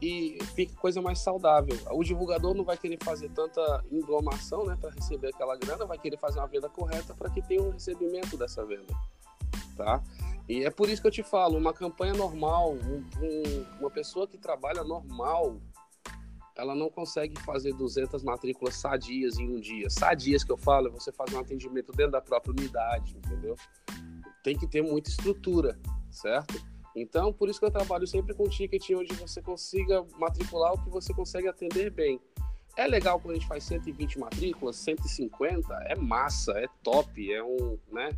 e 0.01 0.37
fica 0.55 0.73
coisa 0.75 1.01
mais 1.01 1.19
saudável. 1.19 1.77
O 1.91 2.03
divulgador 2.03 2.55
não 2.55 2.63
vai 2.63 2.75
querer 2.75 2.97
fazer 3.03 3.29
tanta 3.29 3.83
englomação, 3.91 4.65
né, 4.65 4.75
para 4.79 4.89
receber 4.89 5.27
aquela 5.27 5.55
grana, 5.55 5.85
vai 5.85 5.97
querer 5.97 6.17
fazer 6.17 6.39
uma 6.39 6.47
venda 6.47 6.67
correta 6.67 7.13
para 7.13 7.29
que 7.29 7.41
tenha 7.41 7.61
um 7.61 7.69
recebimento 7.69 8.35
dessa 8.35 8.65
venda, 8.65 8.93
tá? 9.77 10.01
E 10.49 10.65
é 10.65 10.71
por 10.71 10.89
isso 10.89 11.01
que 11.01 11.07
eu 11.07 11.11
te 11.11 11.23
falo, 11.23 11.57
uma 11.57 11.71
campanha 11.71 12.13
normal, 12.13 12.73
um, 12.73 13.05
um, 13.21 13.65
uma 13.79 13.91
pessoa 13.91 14.27
que 14.27 14.37
trabalha 14.37 14.83
normal, 14.83 15.61
ela 16.57 16.75
não 16.75 16.89
consegue 16.89 17.39
fazer 17.41 17.73
200 17.73 18.23
matrículas 18.23 18.75
sadias 18.75 19.37
em 19.37 19.49
um 19.49 19.59
dia. 19.59 19.89
Sadias 19.89 20.43
que 20.43 20.51
eu 20.51 20.57
falo, 20.57 20.87
é 20.87 20.91
você 20.91 21.11
fazer 21.11 21.35
um 21.35 21.39
atendimento 21.39 21.91
dentro 21.91 22.11
da 22.11 22.21
própria 22.21 22.51
unidade, 22.51 23.17
entendeu? 23.17 23.55
Tem 24.43 24.57
que 24.57 24.67
ter 24.67 24.81
muita 24.81 25.09
estrutura, 25.09 25.79
certo? 26.09 26.70
Então, 26.95 27.31
por 27.31 27.49
isso 27.49 27.59
que 27.59 27.65
eu 27.65 27.71
trabalho 27.71 28.05
sempre 28.05 28.33
com 28.33 28.49
ticket 28.49 28.89
onde 28.91 29.13
você 29.13 29.41
consiga 29.41 30.05
matricular 30.17 30.73
o 30.73 30.83
que 30.83 30.89
você 30.89 31.13
consegue 31.13 31.47
atender 31.47 31.89
bem. 31.89 32.19
É 32.77 32.87
legal 32.87 33.19
quando 33.19 33.31
a 33.31 33.33
gente 33.35 33.47
faz 33.47 33.63
120 33.65 34.19
matrículas, 34.19 34.77
150, 34.77 35.73
é 35.87 35.95
massa, 35.95 36.51
é 36.53 36.67
top, 36.83 37.31
é 37.31 37.43
um, 37.43 37.77
né? 37.91 38.09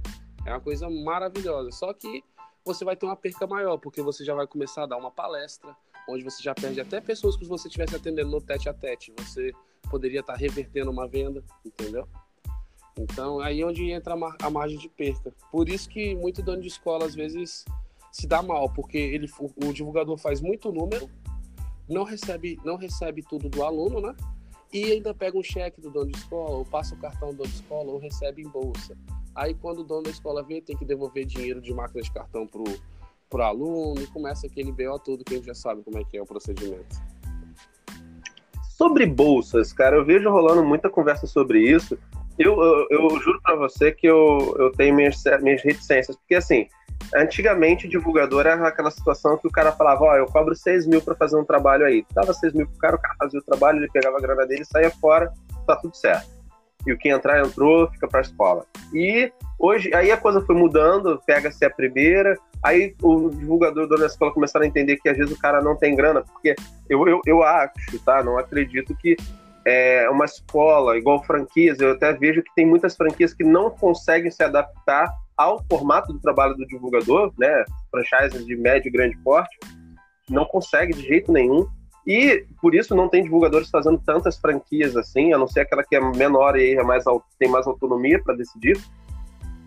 É 0.46 0.52
uma 0.52 0.62
coisa 0.62 0.90
maravilhosa. 0.90 1.72
Só 1.72 1.94
que 1.94 2.24
você 2.64 2.86
vai 2.86 2.96
ter 2.96 3.06
uma 3.06 3.16
perca 3.16 3.48
maior, 3.48 3.78
porque 3.78 4.02
você 4.02 4.24
já 4.24 4.34
vai 4.34 4.48
começar 4.48 4.84
a 4.84 4.86
dar 4.86 4.98
uma 4.98 5.12
palestra, 5.12 5.76
onde 6.08 6.24
você 6.24 6.42
já 6.42 6.54
perde 6.54 6.80
até 6.80 7.02
pessoas 7.02 7.36
que 7.36 7.46
você 7.46 7.68
estivesse 7.68 7.96
atendendo 7.96 8.30
no 8.30 8.42
tete 8.42 8.70
a 8.70 8.74
tete. 8.74 9.14
Você 9.18 9.52
poderia 9.90 10.20
estar 10.20 10.36
revertendo 10.36 10.92
uma 10.92 11.08
venda, 11.08 11.44
entendeu? 11.66 12.08
Então, 12.98 13.40
aí 13.40 13.62
é 13.62 13.66
onde 13.66 13.90
entra 13.92 14.14
a 14.14 14.50
margem 14.50 14.78
de 14.78 14.88
perca. 14.88 15.34
Por 15.52 15.68
isso 15.68 15.90
que 15.90 16.16
muito 16.16 16.44
dono 16.44 16.62
de 16.62 16.68
escola, 16.68 17.06
às 17.06 17.16
vezes, 17.16 17.66
se 18.14 18.28
dá 18.28 18.44
mal, 18.44 18.70
porque 18.70 18.98
ele, 18.98 19.28
o, 19.40 19.68
o 19.68 19.74
divulgador 19.74 20.18
faz 20.20 20.40
muito 20.40 20.72
número, 20.72 21.10
não 21.90 22.04
recebe, 22.04 22.60
não 22.64 22.78
recebe 22.78 23.24
tudo 23.24 23.50
do 23.50 23.64
aluno, 23.64 24.00
né? 24.00 24.16
E 24.72 24.92
ainda 24.92 25.14
pega 25.16 25.38
um 25.38 25.44
cheque 25.44 25.82
do 25.82 25.90
dono 25.90 26.12
de 26.12 26.18
escola, 26.20 26.58
ou 26.58 26.66
passa 26.66 26.94
o 26.94 26.98
cartão 27.00 27.30
do 27.30 27.38
dono 27.38 27.50
de 27.50 27.56
escola, 27.56 27.92
ou 27.92 27.98
recebe 27.98 28.44
em 28.44 28.48
bolsa. 28.48 28.96
Aí 29.34 29.56
quando 29.56 29.80
o 29.80 29.84
dono 29.84 30.04
da 30.04 30.12
escola 30.12 30.44
vê, 30.44 30.62
tem 30.62 30.78
que 30.78 30.86
devolver 30.86 31.26
dinheiro 31.26 31.60
de 31.60 31.74
máquina 31.74 32.04
de 32.04 32.12
cartão 32.12 32.46
pro, 32.46 32.64
pro 33.32 33.42
aluno 33.42 34.00
e 34.00 34.06
começa 34.06 34.46
aquele 34.46 34.72
BO 34.72 35.00
todo 35.00 35.24
que 35.24 35.34
a 35.34 35.38
gente 35.38 35.48
já 35.48 35.56
sabe 35.56 35.82
como 35.82 35.98
é 35.98 36.04
que 36.04 36.16
é 36.16 36.22
o 36.22 36.26
procedimento. 36.26 36.96
Sobre 38.78 39.08
bolsas, 39.08 39.74
cara, 39.74 39.96
eu 39.96 40.06
vejo 40.06 40.30
rolando 40.30 40.64
muita 40.64 40.88
conversa 40.88 41.26
sobre 41.26 41.68
isso. 41.68 41.98
Eu, 42.38 42.62
eu, 42.62 42.88
eu 42.92 43.20
juro 43.22 43.42
para 43.42 43.56
você 43.56 43.92
que 43.92 44.06
eu, 44.06 44.56
eu 44.60 44.72
tenho 44.72 44.96
minhas, 44.96 45.24
minhas 45.42 45.64
reticências, 45.64 46.16
porque 46.16 46.36
assim, 46.36 46.68
antigamente 47.16 47.88
divulgador 47.88 48.46
era 48.46 48.68
aquela 48.68 48.92
situação 48.92 49.38
que 49.38 49.48
o 49.48 49.52
cara 49.52 49.72
falava, 49.72 50.04
ó, 50.04 50.12
oh, 50.12 50.16
eu 50.16 50.26
cobro 50.26 50.56
6 50.56 50.88
mil 50.88 51.02
para 51.02 51.16
fazer 51.16 51.38
um 51.38 51.46
trabalho 51.46 51.86
aí. 51.86 52.06
Dava 52.14 52.34
6 52.34 52.54
mil 52.54 52.68
pro 52.68 52.78
cara, 52.78 52.96
o 52.96 53.00
cara 53.00 53.16
fazia 53.20 53.40
o 53.40 53.44
trabalho, 53.44 53.80
ele 53.80 53.92
pegava 53.92 54.18
a 54.18 54.22
grana 54.22 54.46
dele, 54.46 54.66
saía 54.66 54.90
fora, 54.90 55.32
tá 55.66 55.76
tudo 55.76 55.96
certo 55.96 56.44
e 56.86 56.92
o 56.92 56.98
que 56.98 57.10
entrar 57.10 57.46
entrou, 57.46 57.90
fica 57.92 58.08
para 58.08 58.20
a 58.20 58.22
escola. 58.22 58.66
E 58.94 59.32
hoje, 59.58 59.94
aí 59.94 60.12
a 60.12 60.18
coisa 60.18 60.42
foi 60.42 60.56
mudando, 60.56 61.22
pega-se 61.26 61.64
a 61.66 61.70
primeira, 61.70 62.38
aí 62.62 62.96
o 63.02 63.30
divulgador 63.30 63.88
da 63.88 64.06
escola 64.06 64.34
começaram 64.34 64.66
a 64.66 64.68
entender 64.68 64.98
que 64.98 65.10
às 65.10 65.18
vezes 65.18 65.34
o 65.34 65.40
cara 65.40 65.62
não 65.62 65.76
tem 65.76 65.96
grana, 65.96 66.22
porque 66.22 66.56
eu, 66.90 67.08
eu, 67.08 67.22
eu 67.26 67.44
acho, 67.44 68.00
tá? 68.06 68.24
Não 68.24 68.38
acredito 68.38 68.96
que 68.98 69.16
é 69.66 70.10
uma 70.10 70.26
escola 70.26 70.98
igual 70.98 71.24
franquias, 71.24 71.80
eu 71.80 71.92
até 71.92 72.12
vejo 72.12 72.44
que 72.44 72.54
tem 72.54 72.66
muitas 72.66 72.96
franquias 72.96 73.34
que 73.34 73.46
não 73.46 73.70
conseguem 73.70 74.30
se 74.30 74.44
adaptar 74.44 75.10
ao 75.38 75.64
formato 75.70 76.14
do 76.14 76.20
trabalho 76.20 76.56
do 76.56 76.66
divulgador, 76.68 77.34
né? 77.38 77.64
Franchises 77.92 78.46
de 78.46 78.56
médio 78.56 78.90
e 78.90 78.92
grande 78.92 79.18
porte, 79.18 79.58
não 80.30 80.46
consegue 80.46 80.94
de 80.94 81.02
jeito 81.02 81.32
nenhum. 81.32 81.68
E 82.06 82.46
por 82.62 82.76
isso 82.76 82.94
não 82.94 83.08
tem 83.08 83.24
divulgadores 83.24 83.70
fazendo 83.70 83.98
tantas 83.98 84.38
franquias 84.38 84.96
assim, 84.98 85.32
a 85.32 85.38
não 85.38 85.48
ser 85.48 85.62
aquela 85.62 85.84
que 85.84 85.96
é 85.96 86.02
menor 86.02 86.58
e 86.58 86.76
é 86.76 86.84
mais, 86.84 87.06
tem 87.40 87.50
mais 87.50 87.66
autonomia 87.66 88.22
para 88.22 88.36
decidir. 88.36 88.78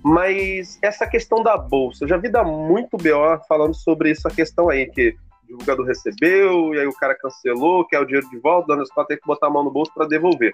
Mas 0.05 0.79
essa 0.83 1.07
questão 1.07 1.43
da 1.43 1.57
bolsa, 1.57 2.05
eu 2.05 2.09
já 2.09 2.17
vi 2.17 2.29
dar 2.29 2.45
muito 2.45 2.97
BO 2.97 3.43
falando 3.49 3.75
sobre 3.75 4.11
essa 4.11 4.29
questão 4.29 4.69
aí, 4.69 4.87
que 4.87 5.17
divulgador 5.47 5.87
recebeu, 5.87 6.75
e 6.75 6.81
aí 6.81 6.87
o 6.87 6.93
cara 6.93 7.15
cancelou, 7.15 7.87
quer 7.87 8.01
o 8.01 8.05
dinheiro 8.05 8.29
de 8.29 8.39
volta, 8.39 8.65
o 8.65 8.67
dono 8.69 8.79
da 8.79 8.85
escola 8.85 9.07
tem 9.07 9.17
que 9.17 9.27
botar 9.27 9.47
a 9.47 9.51
mão 9.51 9.65
no 9.65 9.71
bolso 9.71 9.93
para 9.95 10.07
devolver. 10.07 10.53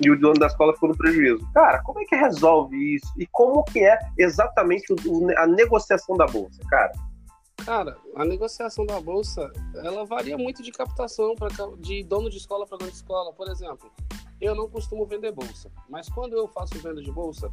E 0.00 0.10
o 0.10 0.18
dono 0.18 0.34
da 0.34 0.46
escola 0.46 0.72
ficou 0.74 0.88
no 0.88 0.96
prejuízo. 0.96 1.46
Cara, 1.52 1.82
como 1.82 2.00
é 2.00 2.04
que 2.04 2.16
resolve 2.16 2.76
isso? 2.96 3.06
E 3.16 3.26
como 3.26 3.62
que 3.64 3.80
é 3.80 3.98
exatamente 4.18 4.86
a 5.36 5.46
negociação 5.46 6.16
da 6.16 6.26
bolsa, 6.26 6.62
cara? 6.68 6.92
Cara, 7.64 7.96
a 8.16 8.24
negociação 8.24 8.86
da 8.86 8.98
bolsa, 9.00 9.50
ela 9.84 10.04
varia 10.04 10.38
muito 10.38 10.62
de 10.62 10.72
captação 10.72 11.34
para 11.34 11.50
de 11.78 12.02
dono 12.02 12.30
de 12.30 12.38
escola 12.38 12.66
para 12.66 12.78
dono 12.78 12.90
de 12.90 12.96
escola. 12.96 13.32
Por 13.34 13.48
exemplo, 13.48 13.90
eu 14.40 14.54
não 14.54 14.68
costumo 14.68 15.04
vender 15.04 15.32
bolsa, 15.32 15.70
mas 15.88 16.08
quando 16.08 16.34
eu 16.34 16.48
faço 16.48 16.78
venda 16.78 17.02
de 17.02 17.12
bolsa, 17.12 17.52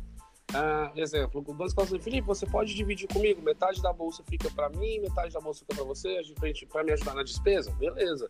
ah, 0.54 0.92
exemplo, 0.96 1.44
o 1.46 1.54
de 1.54 1.64
escola 1.66 1.88
diz, 1.88 2.04
Felipe, 2.04 2.26
você 2.26 2.46
pode 2.46 2.74
dividir 2.74 3.08
comigo, 3.08 3.42
metade 3.42 3.82
da 3.82 3.92
bolsa 3.92 4.24
fica 4.30 4.50
para 4.50 4.70
mim, 4.70 5.00
metade 5.00 5.34
da 5.34 5.42
bolsa 5.42 5.60
fica 5.60 5.76
para 5.76 5.84
você, 5.84 6.22
para 6.70 6.84
me 6.84 6.94
ajudar 6.94 7.16
na 7.16 7.24
despesa? 7.24 7.72
Beleza, 7.72 8.28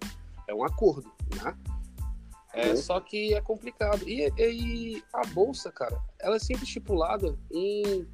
é 0.48 0.54
um 0.54 0.64
acordo, 0.64 1.12
né? 1.44 1.56
É, 2.54 2.70
uhum. 2.70 2.78
Só 2.78 3.00
que 3.00 3.36
é 3.36 3.42
complicado. 3.42 4.08
E, 4.10 4.34
e, 4.38 5.04
a 5.14 5.28
bolsa, 5.28 5.72
cara, 5.72 6.02
ela 6.20 6.38
é 6.38 6.40
sempre 6.40 6.64
estipulada 6.64 7.38
em 7.52 8.08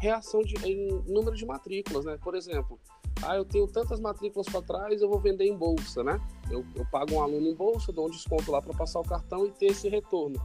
reação 0.00 0.40
de, 0.42 0.54
em 0.64 1.02
número 1.06 1.34
de 1.34 1.44
matrículas, 1.44 2.04
né? 2.04 2.16
Por 2.22 2.36
exemplo, 2.36 2.78
ah, 3.22 3.34
eu 3.34 3.44
tenho 3.44 3.66
tantas 3.66 3.98
matrículas 3.98 4.46
para 4.46 4.62
trás, 4.62 5.02
eu 5.02 5.08
vou 5.08 5.18
vender 5.18 5.46
em 5.46 5.56
bolsa, 5.56 6.04
né? 6.04 6.20
Eu, 6.48 6.64
eu 6.76 6.86
pago 6.92 7.14
um 7.14 7.22
aluno 7.22 7.48
em 7.48 7.54
bolsa, 7.54 7.92
dou 7.92 8.06
um 8.06 8.10
desconto 8.10 8.52
lá 8.52 8.62
para 8.62 8.72
passar 8.74 9.00
o 9.00 9.04
cartão 9.04 9.44
e 9.44 9.50
ter 9.50 9.66
esse 9.66 9.88
retorno. 9.88 10.40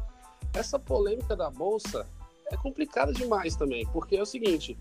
Essa 0.51 0.79
polêmica 0.79 1.35
da 1.35 1.51
bolsa 1.51 2.07
é 2.53 2.57
complicada 2.57 3.11
demais 3.11 3.55
também, 3.55 3.85
porque 3.87 4.15
é 4.15 4.21
o 4.21 4.25
seguinte: 4.25 4.77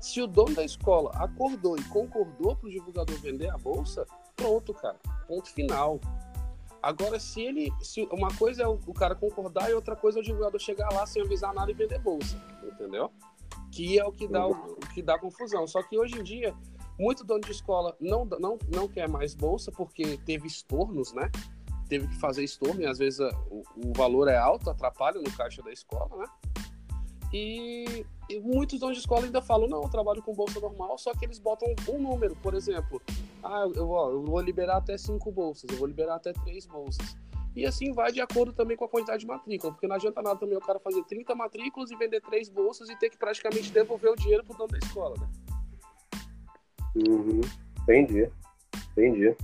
se 0.00 0.20
o 0.20 0.26
dono 0.26 0.54
da 0.54 0.64
escola 0.64 1.10
acordou 1.14 1.76
e 1.76 1.84
concordou 1.84 2.54
para 2.54 2.68
o 2.68 2.70
divulgador 2.70 3.16
vender 3.20 3.48
a 3.48 3.56
bolsa, 3.56 4.06
pronto, 4.36 4.74
cara, 4.74 4.98
ponto 5.26 5.50
final. 5.50 5.98
Agora, 6.82 7.18
se 7.18 7.40
ele. 7.40 7.72
Se 7.80 8.06
uma 8.12 8.28
coisa 8.36 8.64
é 8.64 8.68
o, 8.68 8.78
cara 8.92 9.14
concordar 9.14 9.70
e 9.70 9.74
outra 9.74 9.96
coisa 9.96 10.18
é 10.18 10.20
o 10.20 10.24
divulgador 10.24 10.60
chegar 10.60 10.92
lá 10.92 11.06
sem 11.06 11.22
avisar 11.22 11.54
nada 11.54 11.70
e 11.70 11.74
vender 11.74 11.98
bolsa, 11.98 12.36
entendeu? 12.62 13.10
Que 13.72 13.98
é 13.98 14.04
o 14.04 14.12
que 14.12 14.28
dá, 14.28 14.46
o, 14.46 14.52
o 14.52 14.88
que 14.92 15.02
dá 15.02 15.18
confusão. 15.18 15.66
Só 15.66 15.82
que 15.82 15.98
hoje 15.98 16.20
em 16.20 16.22
dia 16.22 16.54
muito 16.98 17.24
dono 17.24 17.40
de 17.40 17.50
escola 17.50 17.96
não, 17.98 18.24
não, 18.24 18.58
não 18.68 18.86
quer 18.86 19.08
mais 19.08 19.34
bolsa 19.34 19.72
porque 19.72 20.18
teve 20.26 20.46
estornos, 20.46 21.14
né? 21.14 21.30
Teve 21.88 22.06
que 22.06 22.16
fazer 22.16 22.44
estorno 22.44 22.82
e 22.82 22.86
às 22.86 22.98
vezes 22.98 23.20
o, 23.50 23.62
o 23.76 23.92
valor 23.96 24.28
é 24.28 24.36
alto, 24.36 24.68
atrapalha 24.68 25.20
no 25.20 25.30
caixa 25.32 25.62
da 25.62 25.72
escola, 25.72 26.16
né? 26.18 26.26
E, 27.36 28.06
e, 28.30 28.38
muitos 28.38 28.78
donos 28.78 28.96
de 28.96 29.00
escola 29.00 29.24
ainda 29.24 29.42
falam, 29.42 29.66
não, 29.66 29.82
eu 29.82 29.88
trabalho 29.88 30.22
com 30.22 30.32
bolsa 30.32 30.60
normal, 30.60 30.96
só 30.96 31.12
que 31.12 31.24
eles 31.24 31.40
botam 31.40 31.68
um 31.88 32.00
número, 32.00 32.36
por 32.36 32.54
exemplo, 32.54 33.02
ah, 33.42 33.68
eu 33.74 33.88
vou, 33.88 34.10
eu 34.12 34.22
vou 34.22 34.40
liberar 34.40 34.76
até 34.76 34.96
cinco 34.96 35.32
bolsas, 35.32 35.68
eu 35.68 35.76
vou 35.76 35.88
liberar 35.88 36.14
até 36.14 36.32
três 36.32 36.64
bolsas. 36.64 37.16
E 37.56 37.66
assim 37.66 37.92
vai 37.92 38.12
de 38.12 38.20
acordo 38.20 38.52
também 38.52 38.76
com 38.76 38.84
a 38.84 38.88
quantidade 38.88 39.18
de 39.18 39.26
matrícula, 39.26 39.72
porque 39.72 39.88
não 39.88 39.96
adianta 39.96 40.22
nada 40.22 40.38
também 40.38 40.56
o 40.56 40.60
cara 40.60 40.78
fazer 40.78 41.02
30 41.02 41.34
matrículas 41.34 41.90
e 41.90 41.96
vender 41.96 42.20
três 42.20 42.48
bolsas 42.48 42.88
e 42.88 42.96
ter 42.96 43.10
que 43.10 43.18
praticamente 43.18 43.72
devolver 43.72 44.12
o 44.12 44.16
dinheiro 44.16 44.44
pro 44.44 44.56
dono 44.56 44.70
da 44.70 44.78
escola, 44.78 45.16
né? 45.18 45.28
Uhum. 46.94 47.40
Entendi. 47.82 48.30
Entendi. 48.92 49.36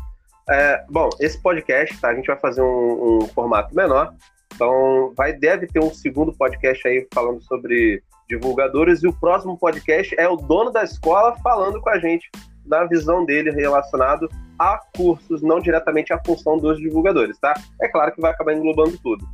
É, 0.49 0.85
bom, 0.89 1.09
esse 1.19 1.41
podcast, 1.43 2.01
tá? 2.01 2.11
A 2.11 2.15
gente 2.15 2.27
vai 2.27 2.39
fazer 2.39 2.63
um, 2.63 3.19
um, 3.19 3.27
formato 3.29 3.75
menor. 3.75 4.15
Então, 4.61 5.15
vai, 5.17 5.33
deve 5.33 5.67
ter 5.67 5.81
um 5.81 5.91
segundo 5.91 6.35
podcast 6.35 6.87
aí 6.87 7.09
falando 7.15 7.41
sobre 7.45 8.03
divulgadores. 8.29 9.03
E 9.03 9.09
o 9.09 9.13
próximo 9.19 9.57
podcast 9.57 10.15
é 10.19 10.29
o 10.29 10.37
dono 10.37 10.71
da 10.71 10.85
escola 10.85 11.35
falando 11.39 11.81
com 11.81 11.89
a 11.89 11.99
gente 11.99 12.31
da 12.67 12.85
visão 12.85 13.25
dele 13.25 13.51
relacionado 13.51 14.29
a 14.59 14.79
cursos, 14.95 15.41
não 15.41 15.61
diretamente 15.61 16.13
à 16.13 16.23
função 16.23 16.59
dos 16.59 16.79
divulgadores, 16.79 17.39
tá? 17.39 17.55
É 17.81 17.89
claro 17.89 18.13
que 18.13 18.21
vai 18.21 18.33
acabar 18.33 18.53
englobando 18.53 18.99
tudo. 19.03 19.27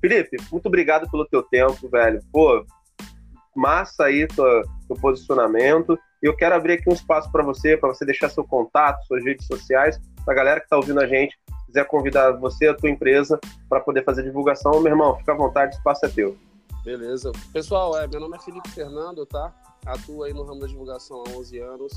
Felipe, 0.00 0.36
muito 0.50 0.66
obrigado 0.66 1.08
pelo 1.08 1.26
teu 1.26 1.44
tempo, 1.44 1.88
velho. 1.88 2.20
Pô, 2.32 2.66
massa 3.54 4.06
aí 4.06 4.26
teu, 4.26 4.62
teu 4.88 4.96
posicionamento. 4.96 5.96
Eu 6.20 6.34
quero 6.34 6.56
abrir 6.56 6.72
aqui 6.72 6.90
um 6.90 6.92
espaço 6.92 7.30
para 7.30 7.44
você, 7.44 7.76
para 7.76 7.90
você 7.90 8.04
deixar 8.04 8.28
seu 8.30 8.42
contato, 8.42 9.06
suas 9.06 9.22
redes 9.24 9.46
sociais, 9.46 10.00
para 10.24 10.34
a 10.34 10.36
galera 10.36 10.58
que 10.58 10.66
está 10.66 10.76
ouvindo 10.76 10.98
a 10.98 11.06
gente, 11.06 11.38
quiser 11.72 11.86
convidar 11.86 12.32
você, 12.32 12.68
a 12.68 12.74
tua 12.74 12.90
empresa, 12.90 13.40
para 13.68 13.80
poder 13.80 14.04
fazer 14.04 14.22
divulgação, 14.22 14.78
meu 14.80 14.92
irmão, 14.92 15.16
fica 15.16 15.32
à 15.32 15.34
vontade, 15.34 15.74
o 15.74 15.78
espaço 15.78 16.04
é 16.04 16.08
teu. 16.10 16.36
Beleza. 16.84 17.32
Pessoal, 17.52 17.98
é, 17.98 18.06
meu 18.06 18.20
nome 18.20 18.36
é 18.36 18.40
Felipe 18.40 18.68
Fernando, 18.68 19.24
tá? 19.24 19.52
Atuo 19.86 20.24
aí 20.24 20.34
no 20.34 20.44
ramo 20.44 20.60
da 20.60 20.66
divulgação 20.66 21.24
há 21.26 21.30
11 21.30 21.58
anos. 21.58 21.92